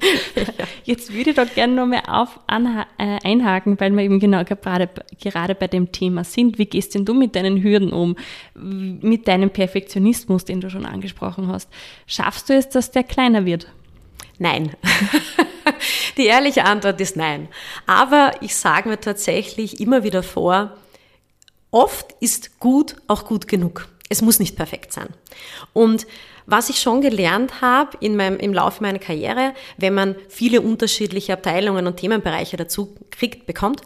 Jetzt 0.84 1.14
würde 1.14 1.30
ich 1.30 1.36
da 1.36 1.44
gerne 1.44 1.72
nochmal 1.72 2.02
auf, 2.06 2.38
äh, 2.46 2.84
einhaken, 3.24 3.80
weil 3.80 3.90
wir 3.92 4.02
eben 4.02 4.20
genau 4.20 4.44
gerade, 4.44 4.90
gerade 5.18 5.54
bei 5.54 5.66
dem 5.66 5.92
Thema 5.92 6.24
sind. 6.24 6.58
Wie 6.58 6.66
gehst 6.66 6.94
denn 6.94 7.06
du 7.06 7.14
mit 7.14 7.34
deinen 7.34 7.62
Hürden 7.62 7.90
um? 7.90 8.16
Mit 8.52 9.28
deinem 9.28 9.48
Perfektionismus, 9.48 10.44
den 10.44 10.60
du 10.60 10.68
schon 10.68 10.84
angesprochen 10.84 11.48
hast? 11.48 11.70
Schaffst 12.06 12.50
du 12.50 12.54
es, 12.54 12.68
dass 12.68 12.90
der 12.90 13.04
kleiner 13.04 13.46
wird? 13.46 13.68
Nein. 14.38 14.72
Die 16.18 16.26
ehrliche 16.26 16.66
Antwort 16.66 17.00
ist 17.00 17.16
nein. 17.16 17.48
Aber 17.86 18.32
ich 18.42 18.56
sage 18.56 18.90
mir 18.90 19.00
tatsächlich 19.00 19.80
immer 19.80 20.04
wieder 20.04 20.22
vor, 20.22 20.76
oft 21.70 22.14
ist 22.20 22.60
gut 22.60 22.96
auch 23.08 23.24
gut 23.24 23.48
genug. 23.48 23.88
Es 24.12 24.20
muss 24.20 24.38
nicht 24.38 24.56
perfekt 24.56 24.92
sein. 24.92 25.08
Und 25.72 26.06
was 26.44 26.68
ich 26.68 26.80
schon 26.80 27.00
gelernt 27.00 27.62
habe 27.62 27.96
in 28.00 28.14
meinem, 28.14 28.38
im 28.38 28.52
Laufe 28.52 28.82
meiner 28.82 28.98
Karriere, 28.98 29.54
wenn 29.78 29.94
man 29.94 30.16
viele 30.28 30.60
unterschiedliche 30.60 31.32
Abteilungen 31.32 31.86
und 31.86 31.96
Themenbereiche 31.96 32.58
dazu 32.58 32.94
kriegt, 33.10 33.46
bekommt, 33.46 33.80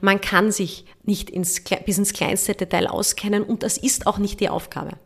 man 0.00 0.20
kann 0.20 0.50
sich 0.50 0.84
nicht 1.04 1.30
ins, 1.30 1.62
bis 1.86 1.96
ins 1.96 2.12
kleinste 2.12 2.54
Detail 2.54 2.88
auskennen 2.88 3.44
und 3.44 3.62
das 3.62 3.78
ist 3.78 4.08
auch 4.08 4.18
nicht 4.18 4.40
die 4.40 4.48
Aufgabe. 4.48 4.98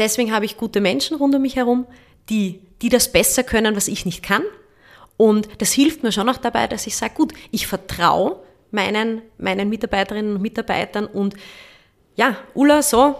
Deswegen 0.00 0.32
habe 0.34 0.44
ich 0.44 0.56
gute 0.56 0.80
Menschen 0.80 1.16
rund 1.16 1.32
um 1.36 1.42
mich 1.42 1.54
herum, 1.54 1.86
die, 2.30 2.62
die 2.82 2.88
das 2.88 3.12
besser 3.12 3.44
können, 3.44 3.76
was 3.76 3.86
ich 3.86 4.06
nicht 4.06 4.24
kann. 4.24 4.42
Und 5.16 5.48
das 5.58 5.70
hilft 5.70 6.02
mir 6.02 6.10
schon 6.10 6.28
auch 6.28 6.38
dabei, 6.38 6.66
dass 6.66 6.88
ich 6.88 6.96
sage, 6.96 7.14
gut, 7.14 7.32
ich 7.52 7.68
vertraue 7.68 8.42
meinen, 8.72 9.22
meinen 9.38 9.68
Mitarbeiterinnen 9.68 10.34
und 10.34 10.42
Mitarbeitern 10.42 11.06
und 11.06 11.36
ja, 12.16 12.36
Ulla, 12.54 12.82
so, 12.82 13.14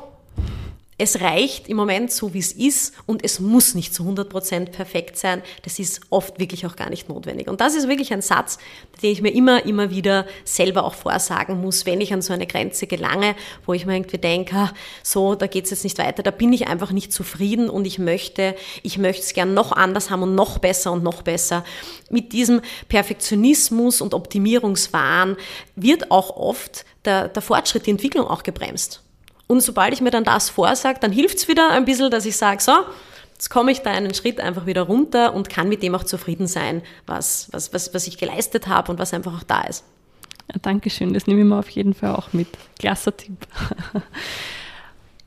es 1.00 1.22
reicht 1.22 1.68
im 1.68 1.78
Moment 1.78 2.12
so, 2.12 2.34
wie 2.34 2.40
es 2.40 2.52
ist 2.52 2.92
und 3.06 3.24
es 3.24 3.40
muss 3.40 3.74
nicht 3.74 3.94
zu 3.94 4.02
100% 4.02 4.66
perfekt 4.66 5.16
sein. 5.16 5.42
Das 5.62 5.78
ist 5.78 6.02
oft 6.10 6.38
wirklich 6.38 6.66
auch 6.66 6.76
gar 6.76 6.90
nicht 6.90 7.08
notwendig. 7.08 7.48
Und 7.48 7.62
das 7.62 7.74
ist 7.74 7.88
wirklich 7.88 8.12
ein 8.12 8.20
Satz, 8.20 8.58
den 9.02 9.10
ich 9.10 9.22
mir 9.22 9.30
immer, 9.30 9.64
immer 9.64 9.90
wieder 9.90 10.26
selber 10.44 10.84
auch 10.84 10.92
vorsagen 10.92 11.58
muss, 11.58 11.86
wenn 11.86 12.02
ich 12.02 12.12
an 12.12 12.20
so 12.20 12.34
eine 12.34 12.46
Grenze 12.46 12.86
gelange, 12.86 13.34
wo 13.64 13.72
ich 13.72 13.86
mir 13.86 13.94
irgendwie 13.94 14.18
denke, 14.18 14.54
ah, 14.54 14.72
so, 15.02 15.34
da 15.34 15.46
geht 15.46 15.64
es 15.64 15.70
jetzt 15.70 15.84
nicht 15.84 15.96
weiter, 15.96 16.22
da 16.22 16.30
bin 16.30 16.52
ich 16.52 16.66
einfach 16.66 16.92
nicht 16.92 17.14
zufrieden 17.14 17.70
und 17.70 17.86
ich 17.86 17.98
möchte, 17.98 18.54
ich 18.82 18.98
möchte 18.98 19.22
es 19.22 19.32
gern 19.32 19.54
noch 19.54 19.72
anders 19.72 20.10
haben 20.10 20.22
und 20.22 20.34
noch 20.34 20.58
besser 20.58 20.92
und 20.92 21.02
noch 21.02 21.22
besser. 21.22 21.64
Mit 22.10 22.34
diesem 22.34 22.60
Perfektionismus 22.88 24.02
und 24.02 24.12
Optimierungswahn 24.12 25.38
wird 25.76 26.10
auch 26.10 26.36
oft 26.36 26.84
der, 27.06 27.28
der 27.28 27.40
Fortschritt, 27.40 27.86
die 27.86 27.90
Entwicklung 27.90 28.26
auch 28.26 28.42
gebremst. 28.42 29.02
Und 29.50 29.62
sobald 29.62 29.92
ich 29.92 30.00
mir 30.00 30.12
dann 30.12 30.22
das 30.22 30.48
vorsage, 30.48 31.00
dann 31.00 31.10
hilft 31.10 31.38
es 31.38 31.48
wieder 31.48 31.72
ein 31.72 31.84
bisschen, 31.84 32.08
dass 32.08 32.24
ich 32.24 32.36
sage, 32.36 32.62
so, 32.62 32.70
jetzt 33.32 33.48
komme 33.48 33.72
ich 33.72 33.80
da 33.80 33.90
einen 33.90 34.14
Schritt 34.14 34.38
einfach 34.38 34.64
wieder 34.64 34.82
runter 34.82 35.34
und 35.34 35.48
kann 35.48 35.68
mit 35.68 35.82
dem 35.82 35.92
auch 35.96 36.04
zufrieden 36.04 36.46
sein, 36.46 36.82
was, 37.04 37.48
was, 37.50 37.74
was, 37.74 37.92
was 37.92 38.06
ich 38.06 38.16
geleistet 38.16 38.68
habe 38.68 38.92
und 38.92 39.00
was 39.00 39.12
einfach 39.12 39.36
auch 39.36 39.42
da 39.42 39.62
ist. 39.62 39.82
Ja, 40.52 40.60
Dankeschön, 40.62 41.12
das 41.14 41.26
nehme 41.26 41.40
ich 41.40 41.46
mir 41.46 41.58
auf 41.58 41.68
jeden 41.70 41.94
Fall 41.94 42.14
auch 42.14 42.32
mit. 42.32 42.46
Klasse 42.78 43.12
Tipp. 43.12 43.44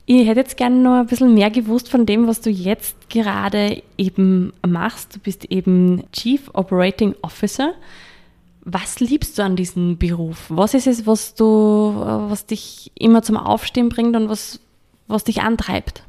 Ich 0.06 0.28
hätte 0.28 0.42
jetzt 0.42 0.58
gerne 0.58 0.76
noch 0.76 1.00
ein 1.00 1.08
bisschen 1.08 1.34
mehr 1.34 1.50
gewusst 1.50 1.88
von 1.90 2.06
dem, 2.06 2.28
was 2.28 2.42
du 2.42 2.50
jetzt 2.50 3.10
gerade 3.10 3.82
eben 3.98 4.52
machst. 4.68 5.16
Du 5.16 5.20
bist 5.20 5.46
eben 5.46 6.04
Chief 6.12 6.50
Operating 6.54 7.16
Officer. 7.22 7.74
Was 8.66 9.02
liebst 9.02 9.38
du 9.38 9.44
an 9.44 9.58
diesem 9.58 9.98
Beruf? 9.98 10.46
Was 10.48 10.74
ist 10.74 10.88
es, 10.88 11.06
was 11.06 11.36
du, 11.36 11.94
was 11.96 12.46
dich 12.46 12.92
immer 12.98 13.22
zum 13.22 13.36
Aufstehen 13.36 13.90
bringt 13.90 14.16
und 14.16 14.30
was, 14.30 14.62
was 15.08 15.26
dich 15.26 15.42
antreibt? 15.42 16.04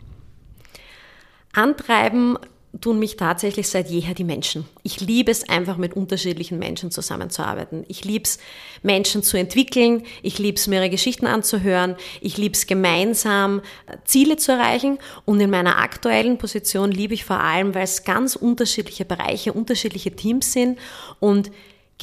Antreiben 1.53 2.39
tun 2.81 2.99
mich 2.99 3.17
tatsächlich 3.17 3.69
seit 3.69 3.89
jeher 3.89 4.15
die 4.15 4.25
Menschen. 4.25 4.67
Ich 4.83 5.01
liebe 5.01 5.31
es 5.31 5.49
einfach, 5.49 5.77
mit 5.77 5.95
unterschiedlichen 5.95 6.59
Menschen 6.59 6.91
zusammenzuarbeiten. 6.91 7.85
Ich 7.89 8.05
liebe 8.05 8.25
es, 8.25 8.39
Menschen 8.83 9.23
zu 9.23 9.37
entwickeln. 9.37 10.03
Ich 10.23 10.39
liebe 10.39 10.57
es, 10.57 10.67
mir 10.67 10.77
ihre 10.77 10.91
Geschichten 10.91 11.27
anzuhören. 11.27 11.97
Ich 12.21 12.37
liebe 12.37 12.55
es, 12.55 12.67
gemeinsam 12.67 13.61
äh, 13.87 13.97
Ziele 14.05 14.37
zu 14.37 14.53
erreichen. 14.53 14.99
Und 15.25 15.41
in 15.41 15.51
meiner 15.51 15.79
aktuellen 15.79 16.39
Position 16.39 16.91
liebe 16.91 17.15
ich 17.15 17.25
vor 17.25 17.41
allem, 17.41 17.75
weil 17.75 17.85
es 17.85 18.05
ganz 18.05 18.37
unterschiedliche 18.37 19.05
Bereiche, 19.05 19.53
unterschiedliche 19.53 20.15
Teams 20.15 20.53
sind 20.53 20.79
und 21.21 21.51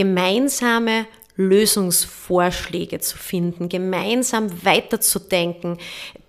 gemeinsame 0.01 1.05
Lösungsvorschläge 1.35 2.99
zu 2.99 3.17
finden, 3.17 3.69
gemeinsam 3.69 4.65
weiterzudenken, 4.65 5.77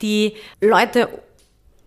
die 0.03 0.35
Leute 0.61 1.09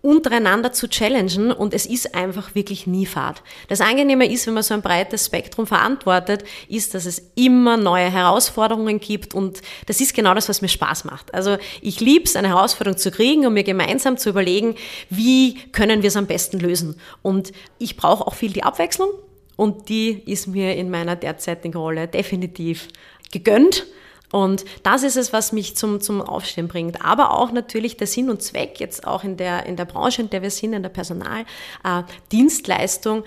untereinander 0.02 0.72
zu 0.72 0.88
challengen 0.88 1.52
und 1.52 1.74
es 1.74 1.86
ist 1.86 2.14
einfach 2.14 2.54
wirklich 2.56 2.88
nie 2.88 3.06
Fahrt. 3.06 3.42
Das 3.68 3.80
Angenehme 3.80 4.30
ist, 4.30 4.46
wenn 4.46 4.54
man 4.54 4.64
so 4.64 4.74
ein 4.74 4.82
breites 4.82 5.26
Spektrum 5.26 5.66
verantwortet, 5.66 6.44
ist, 6.68 6.94
dass 6.94 7.06
es 7.06 7.22
immer 7.36 7.76
neue 7.76 8.10
Herausforderungen 8.10 9.00
gibt 9.00 9.32
und 9.34 9.62
das 9.86 10.00
ist 10.00 10.14
genau 10.14 10.34
das, 10.34 10.48
was 10.48 10.60
mir 10.60 10.68
Spaß 10.68 11.04
macht. 11.04 11.32
Also 11.34 11.56
ich 11.82 12.00
liebe 12.00 12.24
es, 12.24 12.36
eine 12.36 12.48
Herausforderung 12.48 12.98
zu 12.98 13.12
kriegen 13.12 13.46
und 13.46 13.54
mir 13.54 13.64
gemeinsam 13.64 14.16
zu 14.16 14.28
überlegen, 14.28 14.74
wie 15.08 15.54
können 15.72 16.02
wir 16.02 16.08
es 16.08 16.16
am 16.16 16.26
besten 16.26 16.58
lösen. 16.58 17.00
Und 17.22 17.52
ich 17.78 17.96
brauche 17.96 18.26
auch 18.26 18.34
viel 18.34 18.52
die 18.52 18.64
Abwechslung 18.64 19.10
und 19.56 19.88
die 19.88 20.22
ist 20.30 20.46
mir 20.46 20.76
in 20.76 20.90
meiner 20.90 21.16
derzeitigen 21.16 21.76
Rolle 21.76 22.08
definitiv 22.08 22.88
gegönnt. 23.32 23.86
Und 24.32 24.64
das 24.82 25.02
ist 25.02 25.16
es, 25.16 25.32
was 25.32 25.52
mich 25.52 25.76
zum, 25.76 26.00
zum 26.00 26.20
Aufstehen 26.20 26.68
bringt. 26.68 27.02
Aber 27.04 27.38
auch 27.38 27.52
natürlich 27.52 27.96
der 27.96 28.06
Sinn 28.06 28.28
und 28.28 28.42
Zweck, 28.42 28.80
jetzt 28.80 29.06
auch 29.06 29.24
in 29.24 29.36
der, 29.36 29.66
in 29.66 29.76
der 29.76 29.86
Branche, 29.86 30.22
in 30.22 30.30
der 30.30 30.42
wir 30.42 30.50
sind, 30.50 30.72
in 30.72 30.82
der 30.82 30.90
Personaldienstleistung, 30.90 33.20
äh, 33.20 33.24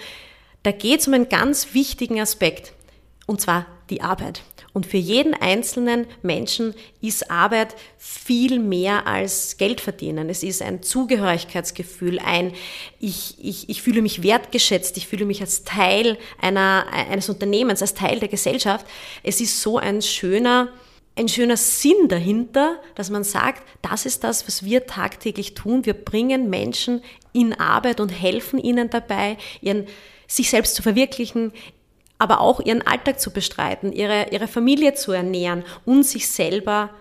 da 0.63 0.71
geht 0.71 0.99
es 0.99 1.07
um 1.07 1.13
einen 1.13 1.29
ganz 1.29 1.73
wichtigen 1.73 2.19
Aspekt, 2.19 2.73
und 3.27 3.39
zwar 3.39 3.65
die 3.89 4.01
Arbeit. 4.01 4.41
Und 4.79 4.85
für 4.85 4.95
jeden 4.95 5.33
einzelnen 5.33 6.07
Menschen 6.21 6.73
ist 7.01 7.29
Arbeit 7.29 7.75
viel 7.97 8.59
mehr 8.59 9.07
als 9.07 9.57
Geld 9.57 9.81
verdienen. 9.81 10.29
Es 10.29 10.41
ist 10.41 10.61
ein 10.61 10.81
Zugehörigkeitsgefühl, 10.81 12.17
ein 12.19 12.53
ich, 12.97 13.35
ich, 13.43 13.67
ich 13.67 13.81
fühle 13.81 14.01
mich 14.01 14.23
wertgeschätzt, 14.23 14.95
ich 14.95 15.05
fühle 15.05 15.25
mich 15.25 15.41
als 15.41 15.65
Teil 15.65 16.17
einer, 16.41 16.85
eines 16.93 17.27
Unternehmens, 17.27 17.81
als 17.81 17.93
Teil 17.93 18.21
der 18.21 18.29
Gesellschaft. 18.29 18.85
Es 19.21 19.41
ist 19.41 19.61
so 19.61 19.77
ein 19.77 20.01
schöner, 20.01 20.69
ein 21.17 21.27
schöner 21.27 21.57
Sinn 21.57 22.07
dahinter, 22.07 22.79
dass 22.95 23.09
man 23.09 23.25
sagt, 23.25 23.67
das 23.81 24.05
ist 24.05 24.23
das, 24.23 24.47
was 24.47 24.63
wir 24.63 24.87
tagtäglich 24.87 25.55
tun. 25.55 25.85
Wir 25.85 25.93
bringen 25.93 26.49
Menschen 26.49 27.01
in 27.33 27.51
Arbeit 27.51 27.99
und 27.99 28.11
helfen 28.11 28.57
ihnen 28.57 28.89
dabei, 28.89 29.35
ihren, 29.59 29.87
sich 30.25 30.49
selbst 30.49 30.75
zu 30.75 30.83
verwirklichen, 30.83 31.51
aber 32.19 32.41
auch 32.41 32.59
ihren 32.59 32.85
Alltag 32.85 33.19
zu 33.19 33.31
bestreiten, 33.31 33.91
ihre, 33.91 34.27
ihre 34.31 34.47
Familie 34.47 34.93
zu 34.93 35.13
ernähren 35.13 35.63
und 35.85 36.03
sich 36.03 36.27
selber 36.29 36.91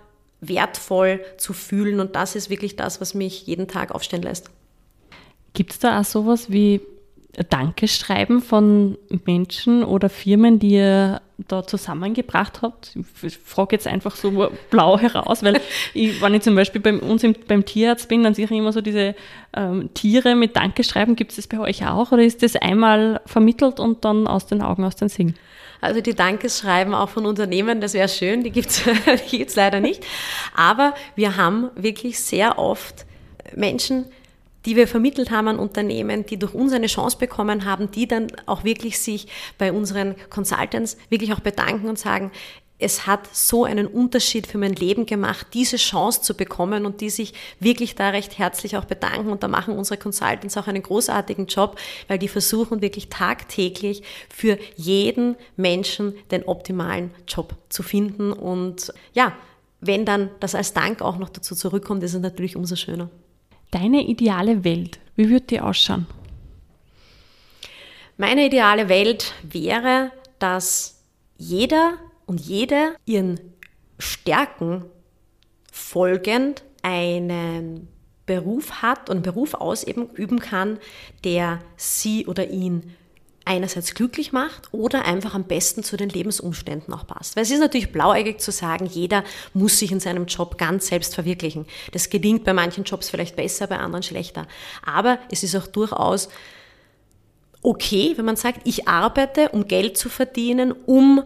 wertvoll 0.40 1.20
zu 1.36 1.52
fühlen. 1.52 2.00
Und 2.00 2.16
das 2.16 2.36
ist 2.36 2.48
wirklich 2.48 2.76
das, 2.76 3.00
was 3.00 3.14
mich 3.14 3.46
jeden 3.46 3.68
Tag 3.68 3.92
aufstehen 3.92 4.22
lässt. 4.22 4.50
Gibt 5.52 5.72
es 5.72 5.78
da 5.80 6.00
auch 6.00 6.04
sowas 6.04 6.50
wie 6.50 6.80
Dankeschreiben 7.50 8.40
von 8.40 8.98
Menschen 9.24 9.84
oder 9.84 10.08
Firmen, 10.08 10.58
die 10.58 10.70
ihr 10.70 11.20
da 11.36 11.64
zusammengebracht 11.64 12.62
habt? 12.62 12.96
Ich 13.22 13.38
frage 13.38 13.76
jetzt 13.76 13.86
einfach 13.86 14.16
so 14.16 14.50
blau 14.70 14.98
heraus, 14.98 15.42
weil 15.42 15.60
ich, 15.94 16.20
wenn 16.20 16.34
ich 16.34 16.42
zum 16.42 16.56
Beispiel 16.56 16.80
bei 16.80 16.94
uns 16.94 17.22
im, 17.22 17.34
beim 17.46 17.64
Tierarzt 17.64 18.08
bin, 18.08 18.24
dann 18.24 18.34
sehe 18.34 18.46
ich 18.46 18.50
immer 18.50 18.72
so 18.72 18.80
diese 18.80 19.14
ähm, 19.54 19.90
Tiere 19.94 20.34
mit 20.34 20.56
Dankeschreiben. 20.56 21.16
Gibt 21.16 21.32
es 21.32 21.36
das 21.36 21.46
bei 21.46 21.60
euch 21.60 21.86
auch 21.86 22.12
oder 22.12 22.22
ist 22.22 22.42
das 22.42 22.56
einmal 22.56 23.20
vermittelt 23.26 23.78
und 23.78 24.04
dann 24.04 24.26
aus 24.26 24.46
den 24.46 24.62
Augen, 24.62 24.84
aus 24.84 24.96
den 24.96 25.08
Singen? 25.08 25.34
Also 25.80 26.00
die 26.00 26.14
Dankeschreiben 26.14 26.92
auch 26.92 27.08
von 27.08 27.24
Unternehmen, 27.24 27.80
das 27.80 27.94
wäre 27.94 28.08
schön, 28.08 28.42
die 28.42 28.50
gibt 28.50 28.70
es 28.70 29.54
leider 29.54 29.78
nicht. 29.78 30.04
Aber 30.56 30.94
wir 31.14 31.36
haben 31.36 31.70
wirklich 31.76 32.18
sehr 32.18 32.58
oft 32.58 33.06
Menschen, 33.54 34.06
die 34.66 34.76
wir 34.76 34.88
vermittelt 34.88 35.30
haben 35.30 35.48
an 35.48 35.58
Unternehmen, 35.58 36.26
die 36.26 36.38
durch 36.38 36.54
uns 36.54 36.72
eine 36.72 36.86
Chance 36.86 37.18
bekommen 37.18 37.64
haben, 37.64 37.90
die 37.90 38.08
dann 38.08 38.28
auch 38.46 38.64
wirklich 38.64 38.98
sich 38.98 39.28
bei 39.56 39.72
unseren 39.72 40.14
Consultants 40.30 40.96
wirklich 41.08 41.32
auch 41.32 41.40
bedanken 41.40 41.88
und 41.88 41.98
sagen, 41.98 42.32
es 42.78 43.06
hat 43.06 43.28
so 43.34 43.64
einen 43.64 43.86
Unterschied 43.86 44.46
für 44.46 44.58
mein 44.58 44.72
Leben 44.72 45.04
gemacht, 45.04 45.48
diese 45.52 45.76
Chance 45.76 46.22
zu 46.22 46.34
bekommen 46.34 46.86
und 46.86 47.00
die 47.00 47.10
sich 47.10 47.34
wirklich 47.58 47.96
da 47.96 48.10
recht 48.10 48.38
herzlich 48.38 48.76
auch 48.76 48.84
bedanken. 48.84 49.30
Und 49.30 49.42
da 49.42 49.48
machen 49.48 49.76
unsere 49.76 49.98
Consultants 49.98 50.56
auch 50.56 50.68
einen 50.68 50.82
großartigen 50.82 51.46
Job, 51.46 51.78
weil 52.06 52.18
die 52.18 52.28
versuchen 52.28 52.80
wirklich 52.80 53.08
tagtäglich 53.08 54.02
für 54.32 54.58
jeden 54.76 55.36
Menschen 55.56 56.14
den 56.30 56.44
optimalen 56.44 57.10
Job 57.26 57.56
zu 57.68 57.82
finden. 57.82 58.32
Und 58.32 58.92
ja, 59.12 59.32
wenn 59.80 60.04
dann 60.04 60.30
das 60.38 60.54
als 60.54 60.72
Dank 60.72 61.02
auch 61.02 61.18
noch 61.18 61.30
dazu 61.30 61.56
zurückkommt, 61.56 62.04
ist 62.04 62.14
es 62.14 62.20
natürlich 62.20 62.54
umso 62.54 62.76
schöner. 62.76 63.10
Deine 63.70 64.06
ideale 64.06 64.64
Welt, 64.64 64.98
wie 65.16 65.28
würde 65.28 65.46
die 65.46 65.60
ausschauen? 65.60 66.06
Meine 68.16 68.46
ideale 68.46 68.88
Welt 68.88 69.34
wäre, 69.42 70.10
dass 70.38 71.04
jeder 71.36 71.94
und 72.26 72.40
jede 72.40 72.96
ihren 73.04 73.38
Stärken 73.98 74.84
folgend 75.70 76.64
einen 76.82 77.88
Beruf 78.26 78.82
hat 78.82 79.08
und 79.08 79.16
einen 79.16 79.22
Beruf 79.22 79.54
ausüben 79.54 80.38
kann, 80.40 80.78
der 81.24 81.60
sie 81.76 82.26
oder 82.26 82.48
ihn 82.48 82.94
einerseits 83.48 83.94
glücklich 83.94 84.32
macht 84.32 84.68
oder 84.72 85.04
einfach 85.04 85.34
am 85.34 85.44
besten 85.44 85.82
zu 85.82 85.96
den 85.96 86.10
Lebensumständen 86.10 86.92
auch 86.92 87.06
passt. 87.06 87.34
Weil 87.34 87.42
es 87.42 87.50
ist 87.50 87.60
natürlich 87.60 87.90
blauäugig 87.90 88.40
zu 88.40 88.52
sagen, 88.52 88.86
jeder 88.86 89.24
muss 89.54 89.78
sich 89.78 89.90
in 89.90 90.00
seinem 90.00 90.26
Job 90.26 90.58
ganz 90.58 90.88
selbst 90.88 91.14
verwirklichen. 91.14 91.66
Das 91.92 92.10
gelingt 92.10 92.44
bei 92.44 92.52
manchen 92.52 92.84
Jobs 92.84 93.10
vielleicht 93.10 93.36
besser, 93.36 93.66
bei 93.66 93.78
anderen 93.78 94.02
schlechter. 94.02 94.46
Aber 94.84 95.18
es 95.30 95.42
ist 95.42 95.56
auch 95.56 95.66
durchaus 95.66 96.28
okay, 97.62 98.12
wenn 98.16 98.24
man 98.24 98.36
sagt, 98.36 98.60
ich 98.64 98.86
arbeite, 98.86 99.48
um 99.48 99.66
Geld 99.66 99.96
zu 99.96 100.08
verdienen, 100.08 100.72
um 100.86 101.22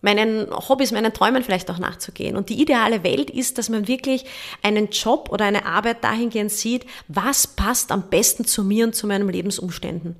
meinen 0.00 0.48
Hobbys, 0.50 0.92
meinen 0.92 1.12
Träumen 1.12 1.42
vielleicht 1.42 1.70
auch 1.70 1.78
nachzugehen. 1.78 2.36
Und 2.36 2.50
die 2.50 2.60
ideale 2.60 3.02
Welt 3.02 3.30
ist, 3.30 3.58
dass 3.58 3.68
man 3.68 3.88
wirklich 3.88 4.24
einen 4.62 4.90
Job 4.90 5.30
oder 5.32 5.46
eine 5.46 5.66
Arbeit 5.66 6.04
dahingehend 6.04 6.52
sieht, 6.52 6.86
was 7.08 7.46
passt 7.46 7.90
am 7.90 8.10
besten 8.10 8.44
zu 8.44 8.64
mir 8.64 8.84
und 8.84 8.94
zu 8.94 9.06
meinen 9.06 9.28
Lebensumständen. 9.28 10.16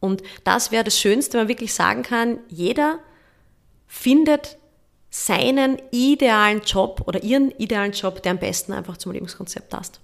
Und 0.00 0.22
das 0.44 0.70
wäre 0.70 0.84
das 0.84 0.98
Schönste, 0.98 1.34
wenn 1.34 1.42
man 1.42 1.48
wirklich 1.48 1.74
sagen 1.74 2.02
kann, 2.02 2.38
jeder 2.48 2.98
findet 3.86 4.58
seinen 5.10 5.80
idealen 5.90 6.60
Job 6.62 7.02
oder 7.06 7.22
ihren 7.22 7.50
idealen 7.52 7.92
Job, 7.92 8.22
der 8.22 8.32
am 8.32 8.38
besten 8.38 8.72
einfach 8.72 8.96
zum 8.98 9.12
Lebenskonzept 9.12 9.70
passt. 9.70 10.00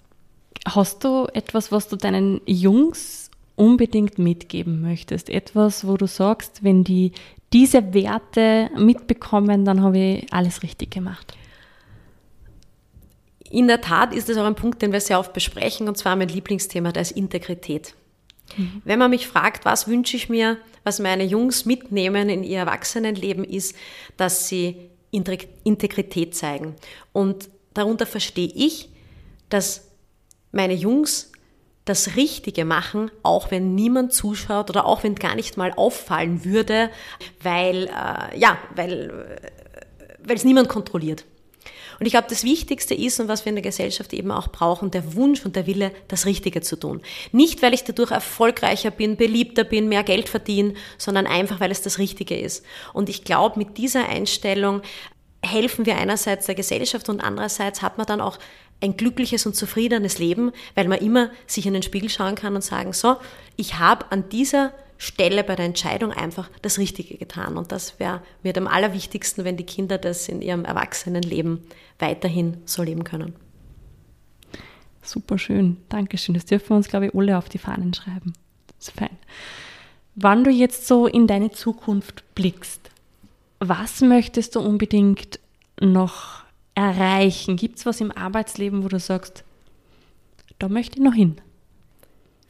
Hast 0.67 1.05
du 1.05 1.27
etwas, 1.35 1.73
was 1.73 1.89
du 1.89 1.97
deinen 1.97 2.41
Jungs 2.47 3.31
unbedingt 3.57 4.19
mitgeben 4.19 4.81
möchtest? 4.81 5.29
Etwas, 5.29 5.87
wo 5.87 5.97
du 5.97 6.07
sagst, 6.07 6.63
wenn 6.63 6.85
die 6.85 7.13
diese 7.53 7.93
Werte 7.93 8.71
mitbekommen, 8.77 9.65
dann 9.65 9.83
habe 9.83 9.99
ich 9.99 10.33
alles 10.33 10.63
richtig 10.63 10.91
gemacht? 10.91 11.37
In 13.51 13.69
der 13.69 13.83
Tat 13.83 14.15
ist 14.15 14.31
es 14.31 14.39
auch 14.39 14.47
ein 14.47 14.55
Punkt, 14.55 14.81
den 14.81 14.93
wir 14.93 15.01
sehr 15.01 15.19
oft 15.19 15.35
besprechen, 15.35 15.87
und 15.87 15.99
zwar 15.99 16.17
mein 16.17 16.29
Lieblingsthema, 16.29 16.93
das 16.93 17.11
ist 17.11 17.19
Integrität. 17.19 17.95
Mhm. 18.57 18.83
Wenn 18.85 18.99
man 18.99 19.11
mich 19.11 19.27
fragt, 19.27 19.65
was 19.65 19.89
wünsche 19.89 20.17
ich 20.17 20.29
mir, 20.29 20.59
was 20.85 20.99
meine 20.99 21.25
Jungs 21.25 21.65
mitnehmen 21.65 22.29
in 22.29 22.43
ihr 22.43 22.59
Erwachsenenleben, 22.59 23.45
ist, 23.45 23.77
dass 24.17 24.49
sie 24.49 24.91
Integrität 25.11 26.35
zeigen. 26.35 26.75
Und 27.13 27.49
darunter 27.75 28.07
verstehe 28.07 28.51
ich, 28.55 28.89
dass 29.49 29.89
meine 30.53 30.75
Jungs 30.75 31.33
das 31.85 32.17
Richtige 32.17 32.65
machen, 32.65 33.11
auch 33.23 33.51
wenn 33.51 33.75
niemand 33.75 34.13
zuschaut 34.13 34.71
oder 34.71 34.87
auch 34.87 35.03
wenn 35.03 35.17
gar 35.17 35.35
nicht 35.35 35.57
mal 35.57 35.73
auffallen 35.73 36.45
würde, 36.45 36.91
weil, 37.43 37.89
äh, 37.89 38.39
ja, 38.39 38.57
weil, 38.75 39.11
äh, 39.11 39.51
weil 40.25 40.37
es 40.37 40.45
niemand 40.45 40.69
kontrolliert. 40.69 41.25
Und 42.03 42.07
ich 42.07 42.15
glaube, 42.15 42.27
das 42.29 42.43
Wichtigste 42.43 42.95
ist 42.95 43.21
und 43.21 43.29
was 43.29 43.45
wir 43.45 43.51
in 43.51 43.55
der 43.55 43.63
Gesellschaft 43.63 44.13
eben 44.13 44.33
auch 44.33 44.49
brauchen, 44.49 44.91
der 44.91 45.15
Wunsch 45.15 45.47
und 45.47 45.55
der 45.55 45.69
Wille, 45.69 45.93
das 46.09 46.27
Richtige 46.27 46.61
zu 46.61 46.75
tun. 46.75 47.01
Nicht, 47.31 47.63
weil 47.63 47.75
ich 47.75 47.85
dadurch 47.85 48.11
erfolgreicher 48.11 48.91
bin, 48.91 49.17
beliebter 49.17 49.63
bin, 49.63 49.89
mehr 49.89 50.03
Geld 50.03 50.29
verdiene, 50.29 50.75
sondern 50.99 51.29
einfach, 51.29 51.61
weil 51.61 51.71
es 51.71 51.81
das 51.81 51.99
Richtige 52.01 52.37
ist. 52.37 52.65
Und 52.93 53.09
ich 53.09 53.23
glaube, 53.23 53.57
mit 53.57 53.79
dieser 53.79 54.09
Einstellung 54.09 54.83
helfen 55.45 55.87
wir 55.87 55.97
einerseits 55.97 56.47
der 56.47 56.57
Gesellschaft 56.57 57.09
und 57.09 57.21
andererseits 57.21 57.83
hat 57.83 57.99
man 57.99 58.07
dann 58.09 58.21
auch 58.21 58.41
ein 58.81 58.97
glückliches 58.97 59.47
und 59.47 59.55
zufriedenes 59.55 60.19
Leben, 60.19 60.51
weil 60.75 60.89
man 60.89 60.99
immer 60.99 61.31
sich 61.47 61.67
in 61.67 61.73
den 61.73 61.85
Spiegel 61.85 62.09
schauen 62.09 62.35
kann 62.35 62.57
und 62.57 62.65
sagen, 62.65 62.93
so, 62.95 63.19
ich 63.55 63.79
habe 63.79 64.11
an 64.11 64.29
dieser 64.29 64.73
Stelle 65.03 65.43
bei 65.43 65.57
der 65.57 65.65
Entscheidung 65.65 66.13
einfach 66.13 66.49
das 66.63 66.79
Richtige 66.79 67.17
getan. 67.17 67.57
Und 67.57 67.73
das 67.73 67.99
wäre 67.99 68.23
mir 68.45 68.57
am 68.57 68.69
allerwichtigsten, 68.69 69.45
wenn 69.45 69.57
die 69.57 69.67
Kinder 69.67 69.99
das 69.99 70.29
in 70.29 70.41
ihrem 70.41 70.65
Erwachsenenleben 70.65 71.59
weiterhin 71.99 72.59
so 72.67 72.85
leben 72.85 73.03
können. 73.03 73.35
Super 75.03 75.39
schön, 75.39 75.79
Dankeschön. 75.89 76.35
Das 76.37 76.45
dürfen 76.45 76.71
wir 76.71 76.77
uns, 76.77 76.87
glaube 76.87 77.07
ich, 77.07 77.15
alle 77.17 77.37
auf 77.37 77.49
die 77.49 77.59
Fahnen 77.59 77.93
schreiben. 77.93 78.35
Das 78.79 78.89
ist 78.89 78.97
fein. 78.97 79.19
Wann 80.15 80.45
du 80.45 80.51
jetzt 80.51 80.87
so 80.87 81.09
in 81.09 81.27
deine 81.27 81.51
Zukunft 81.51 82.23
blickst, 82.37 82.93
was 83.59 84.03
möchtest 84.03 84.55
du 84.55 84.61
unbedingt 84.61 85.41
noch 85.81 86.45
erreichen? 86.77 87.57
Gibt 87.57 87.79
es 87.79 87.87
was 87.87 88.01
im 88.01 88.13
Arbeitsleben, 88.13 88.85
wo 88.85 88.89
du 88.89 89.01
sagst, 89.01 89.43
da 90.61 90.69
möchte 90.69 90.99
ich 90.99 91.03
noch 91.03 91.15
hin? 91.15 91.41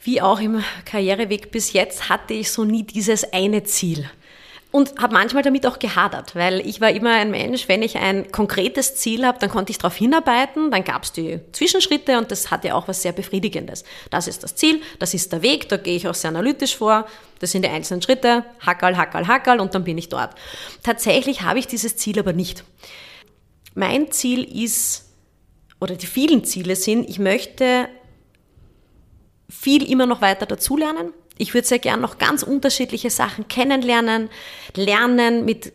Wie 0.03 0.21
auch 0.21 0.41
im 0.41 0.61
Karriereweg 0.83 1.49
bis 1.51 1.71
jetzt 1.71 2.09
hatte 2.09 2.33
ich 2.33 2.51
so 2.51 2.65
nie 2.65 2.83
dieses 2.83 3.31
eine 3.31 3.63
Ziel. 3.63 4.09
Und 4.69 4.99
habe 4.99 5.13
manchmal 5.13 5.43
damit 5.43 5.67
auch 5.67 5.77
gehadert, 5.77 6.35
weil 6.35 6.59
ich 6.67 6.81
war 6.81 6.89
immer 6.89 7.11
ein 7.13 7.29
Mensch, 7.29 7.67
wenn 7.67 7.83
ich 7.83 7.95
ein 7.97 8.31
konkretes 8.31 8.95
Ziel 8.95 9.23
habe, 9.23 9.37
dann 9.37 9.51
konnte 9.51 9.71
ich 9.71 9.77
darauf 9.77 9.95
hinarbeiten, 9.95 10.71
dann 10.71 10.83
gab 10.83 11.03
es 11.03 11.11
die 11.11 11.39
Zwischenschritte 11.51 12.17
und 12.17 12.31
das 12.31 12.49
hatte 12.49 12.73
auch 12.73 12.87
was 12.87 13.03
sehr 13.03 13.11
Befriedigendes. 13.11 13.83
Das 14.09 14.27
ist 14.27 14.43
das 14.43 14.55
Ziel, 14.55 14.81
das 14.97 15.13
ist 15.13 15.31
der 15.31 15.43
Weg, 15.43 15.69
da 15.69 15.77
gehe 15.77 15.95
ich 15.95 16.07
auch 16.07 16.15
sehr 16.15 16.29
analytisch 16.29 16.75
vor, 16.75 17.05
das 17.37 17.51
sind 17.51 17.63
die 17.63 17.69
einzelnen 17.69 18.01
Schritte, 18.01 18.45
hackerl, 18.61 18.97
hackerl, 18.97 19.27
hackerl 19.27 19.59
und 19.59 19.75
dann 19.75 19.83
bin 19.83 19.99
ich 19.99 20.09
dort. 20.09 20.33
Tatsächlich 20.81 21.43
habe 21.43 21.59
ich 21.59 21.67
dieses 21.67 21.95
Ziel 21.95 22.17
aber 22.17 22.33
nicht. 22.33 22.63
Mein 23.75 24.11
Ziel 24.11 24.43
ist, 24.43 25.05
oder 25.79 25.95
die 25.95 26.07
vielen 26.07 26.45
Ziele 26.45 26.75
sind, 26.75 27.07
ich 27.07 27.19
möchte 27.19 27.89
viel 29.53 29.89
immer 29.89 30.05
noch 30.05 30.21
weiter 30.21 30.45
dazulernen. 30.45 31.13
Ich 31.37 31.53
würde 31.53 31.67
sehr 31.67 31.79
gern 31.79 32.01
noch 32.01 32.17
ganz 32.17 32.43
unterschiedliche 32.43 33.09
Sachen 33.09 33.47
kennenlernen, 33.47 34.29
lernen, 34.75 35.45
mit 35.45 35.73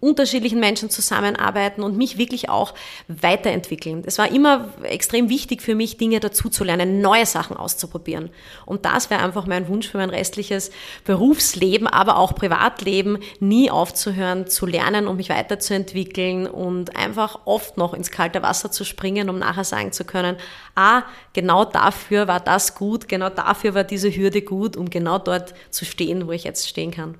unterschiedlichen 0.00 0.58
Menschen 0.60 0.90
zusammenarbeiten 0.90 1.82
und 1.82 1.96
mich 1.96 2.18
wirklich 2.18 2.48
auch 2.48 2.74
weiterentwickeln. 3.08 4.02
Es 4.06 4.18
war 4.18 4.30
immer 4.30 4.68
extrem 4.82 5.28
wichtig 5.28 5.62
für 5.62 5.74
mich, 5.74 5.98
Dinge 5.98 6.20
dazuzulernen, 6.20 7.00
neue 7.00 7.26
Sachen 7.26 7.56
auszuprobieren. 7.56 8.30
Und 8.66 8.84
das 8.86 9.10
wäre 9.10 9.22
einfach 9.22 9.46
mein 9.46 9.68
Wunsch 9.68 9.88
für 9.88 9.98
mein 9.98 10.10
restliches 10.10 10.70
Berufsleben, 11.04 11.86
aber 11.86 12.16
auch 12.16 12.34
Privatleben, 12.34 13.18
nie 13.40 13.70
aufzuhören 13.70 14.46
zu 14.46 14.66
lernen 14.66 15.06
und 15.06 15.16
mich 15.16 15.28
weiterzuentwickeln 15.28 16.46
und 16.46 16.96
einfach 16.96 17.40
oft 17.44 17.76
noch 17.76 17.94
ins 17.94 18.10
kalte 18.10 18.42
Wasser 18.42 18.70
zu 18.70 18.84
springen, 18.84 19.28
um 19.28 19.38
nachher 19.38 19.64
sagen 19.64 19.92
zu 19.92 20.04
können, 20.04 20.36
ah, 20.74 21.02
genau 21.32 21.64
dafür 21.64 22.26
war 22.26 22.40
das 22.40 22.74
gut, 22.74 23.08
genau 23.08 23.28
dafür 23.28 23.74
war 23.74 23.84
diese 23.84 24.14
Hürde 24.14 24.42
gut, 24.42 24.76
um 24.76 24.88
genau 24.88 25.18
dort 25.18 25.54
zu 25.70 25.84
stehen, 25.84 26.26
wo 26.26 26.32
ich 26.32 26.44
jetzt 26.44 26.68
stehen 26.68 26.90
kann. 26.90 27.16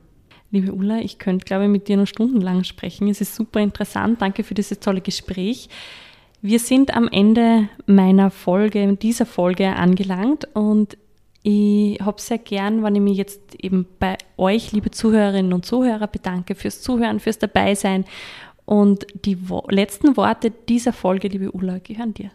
Liebe 0.52 0.72
Ulla, 0.72 0.98
ich 0.98 1.18
könnte, 1.18 1.44
glaube 1.44 1.64
ich, 1.64 1.70
mit 1.70 1.86
dir 1.86 1.96
noch 1.96 2.06
stundenlang 2.06 2.64
sprechen. 2.64 3.08
Es 3.08 3.20
ist 3.20 3.34
super 3.34 3.60
interessant. 3.60 4.20
Danke 4.20 4.42
für 4.42 4.54
dieses 4.54 4.80
tolle 4.80 5.00
Gespräch. 5.00 5.68
Wir 6.42 6.58
sind 6.58 6.94
am 6.94 7.06
Ende 7.08 7.68
meiner 7.86 8.30
Folge, 8.30 8.96
dieser 8.96 9.26
Folge 9.26 9.68
angelangt 9.76 10.48
und 10.54 10.96
ich 11.42 12.00
habe 12.00 12.20
sehr 12.20 12.38
gern, 12.38 12.82
wenn 12.82 12.96
ich 12.96 13.00
mich 13.00 13.16
jetzt 13.16 13.54
eben 13.62 13.86
bei 13.98 14.18
euch, 14.36 14.72
liebe 14.72 14.90
Zuhörerinnen 14.90 15.52
und 15.52 15.64
Zuhörer, 15.64 16.06
bedanke 16.06 16.54
fürs 16.54 16.82
Zuhören, 16.82 17.20
fürs 17.20 17.38
Dabeisein. 17.38 18.04
Und 18.66 19.06
die 19.24 19.48
wo 19.48 19.64
letzten 19.68 20.16
Worte 20.16 20.50
dieser 20.50 20.92
Folge, 20.92 21.28
liebe 21.28 21.50
Ulla, 21.52 21.78
gehören 21.78 22.12
dir. 22.12 22.30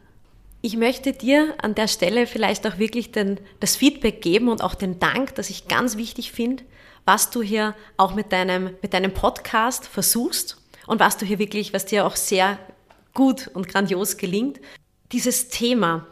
Ich 0.61 0.75
möchte 0.75 1.13
dir 1.13 1.53
an 1.61 1.75
der 1.75 1.87
Stelle 1.87 2.25
vielleicht 2.25 2.65
auch 2.65 2.79
wirklich 2.79 3.11
den, 3.11 3.39
das 3.59 3.75
Feedback 3.75 4.21
geben 4.21 4.49
und 4.49 4.63
auch 4.63 4.73
den 4.73 4.97
Dank, 4.97 5.35
das 5.35 5.51
ich 5.51 5.67
ganz 5.67 5.97
wichtig 5.97 6.31
finde, 6.31 6.63
was 7.05 7.29
du 7.29 7.41
hier 7.41 7.75
auch 7.97 8.15
mit 8.15 8.31
deinem, 8.31 8.71
mit 8.81 8.93
deinem 8.93 9.13
Podcast 9.13 9.87
versuchst 9.87 10.57
und 10.87 10.99
was 10.99 11.17
du 11.17 11.25
hier 11.25 11.39
wirklich, 11.39 11.73
was 11.73 11.85
dir 11.85 12.05
auch 12.05 12.15
sehr 12.15 12.57
gut 13.13 13.49
und 13.53 13.67
grandios 13.67 14.17
gelingt. 14.17 14.59
Dieses 15.11 15.49
Thema 15.49 16.07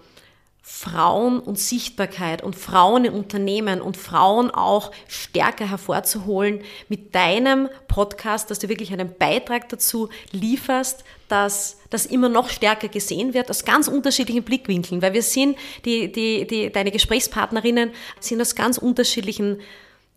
Frauen 0.65 1.39
und 1.41 1.59
Sichtbarkeit 1.59 2.41
und 2.41 2.55
Frauen 2.55 3.03
in 3.03 3.13
Unternehmen 3.13 3.81
und 3.81 3.97
Frauen 3.97 4.49
auch 4.49 4.93
stärker 5.09 5.69
hervorzuholen 5.69 6.61
mit 6.87 7.13
deinem 7.13 7.67
Podcast, 7.89 8.49
dass 8.49 8.59
du 8.59 8.69
wirklich 8.69 8.93
einen 8.93 9.13
Beitrag 9.13 9.67
dazu 9.67 10.07
lieferst, 10.31 11.03
dass 11.27 11.79
das 11.89 12.05
immer 12.05 12.29
noch 12.29 12.47
stärker 12.47 12.87
gesehen 12.87 13.33
wird, 13.33 13.49
aus 13.49 13.65
ganz 13.65 13.89
unterschiedlichen 13.89 14.43
Blickwinkeln, 14.43 15.01
weil 15.01 15.11
wir 15.11 15.21
sind, 15.21 15.57
die, 15.83 16.09
die, 16.09 16.47
die, 16.47 16.71
deine 16.71 16.91
Gesprächspartnerinnen 16.91 17.91
sind 18.21 18.39
aus 18.39 18.55
ganz 18.55 18.77
unterschiedlichen 18.77 19.59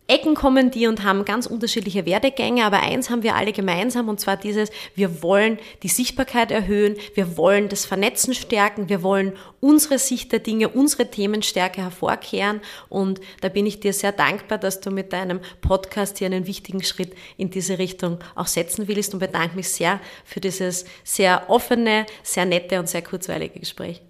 Ecken 0.07 0.35
kommen 0.35 0.71
die 0.71 0.87
und 0.87 1.03
haben 1.03 1.25
ganz 1.25 1.45
unterschiedliche 1.45 2.05
Werdegänge, 2.05 2.63
aber 2.63 2.79
eins 2.81 3.09
haben 3.09 3.23
wir 3.23 3.35
alle 3.35 3.51
gemeinsam 3.51 4.07
und 4.07 4.21
zwar 4.21 4.37
dieses, 4.37 4.69
wir 4.95 5.21
wollen 5.21 5.59
die 5.83 5.89
Sichtbarkeit 5.89 6.49
erhöhen, 6.49 6.95
wir 7.13 7.35
wollen 7.35 7.67
das 7.67 7.85
Vernetzen 7.85 8.33
stärken, 8.33 8.87
wir 8.87 9.03
wollen 9.03 9.33
unsere 9.59 9.99
Sicht 9.99 10.31
der 10.31 10.39
Dinge, 10.39 10.69
unsere 10.69 11.11
Themen 11.11 11.43
stärker 11.43 11.83
hervorkehren 11.83 12.61
und 12.87 13.19
da 13.41 13.49
bin 13.49 13.65
ich 13.65 13.81
dir 13.81 13.91
sehr 13.91 14.13
dankbar, 14.13 14.57
dass 14.57 14.79
du 14.79 14.91
mit 14.91 15.11
deinem 15.11 15.41
Podcast 15.59 16.19
hier 16.19 16.27
einen 16.27 16.47
wichtigen 16.47 16.83
Schritt 16.83 17.13
in 17.35 17.49
diese 17.49 17.77
Richtung 17.77 18.19
auch 18.35 18.47
setzen 18.47 18.87
willst 18.87 19.13
und 19.13 19.19
bedanke 19.19 19.57
mich 19.57 19.69
sehr 19.69 19.99
für 20.23 20.39
dieses 20.39 20.85
sehr 21.03 21.49
offene, 21.49 22.05
sehr 22.23 22.45
nette 22.45 22.79
und 22.79 22.87
sehr 22.87 23.01
kurzweilige 23.01 23.59
Gespräch. 23.59 24.01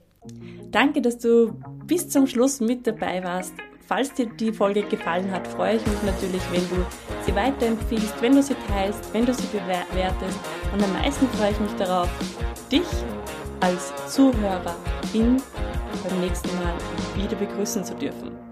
Danke, 0.70 1.02
dass 1.02 1.18
du 1.18 1.54
bis 1.86 2.10
zum 2.10 2.28
Schluss 2.28 2.60
mit 2.60 2.86
dabei 2.86 3.24
warst. 3.24 3.54
Falls 3.88 4.12
dir 4.14 4.26
die 4.26 4.52
Folge 4.52 4.84
gefallen 4.84 5.32
hat, 5.32 5.48
freue 5.48 5.78
ich 5.78 5.88
mich 5.88 6.04
natürlich, 6.04 6.42
wenn 6.52 6.68
du 6.68 6.86
sie 7.26 7.34
weiterempfiehlst, 7.34 8.22
wenn 8.22 8.36
du 8.36 8.44
sie 8.44 8.56
teilst, 8.68 9.14
wenn 9.14 9.26
du 9.26 9.34
sie 9.34 9.48
bewertest. 9.48 10.40
Und 10.74 10.84
am 10.84 10.92
meisten 10.92 11.26
freue 11.30 11.52
ich 11.52 11.60
mich 11.62 11.72
darauf, 11.78 12.10
dich 12.70 12.86
als 13.62 13.94
Zuhörerin 14.14 15.42
beim 16.04 16.20
nächsten 16.20 16.50
Mal 16.60 16.74
wieder 17.16 17.38
begrüßen 17.38 17.86
zu 17.86 17.96
dürfen. 17.96 18.47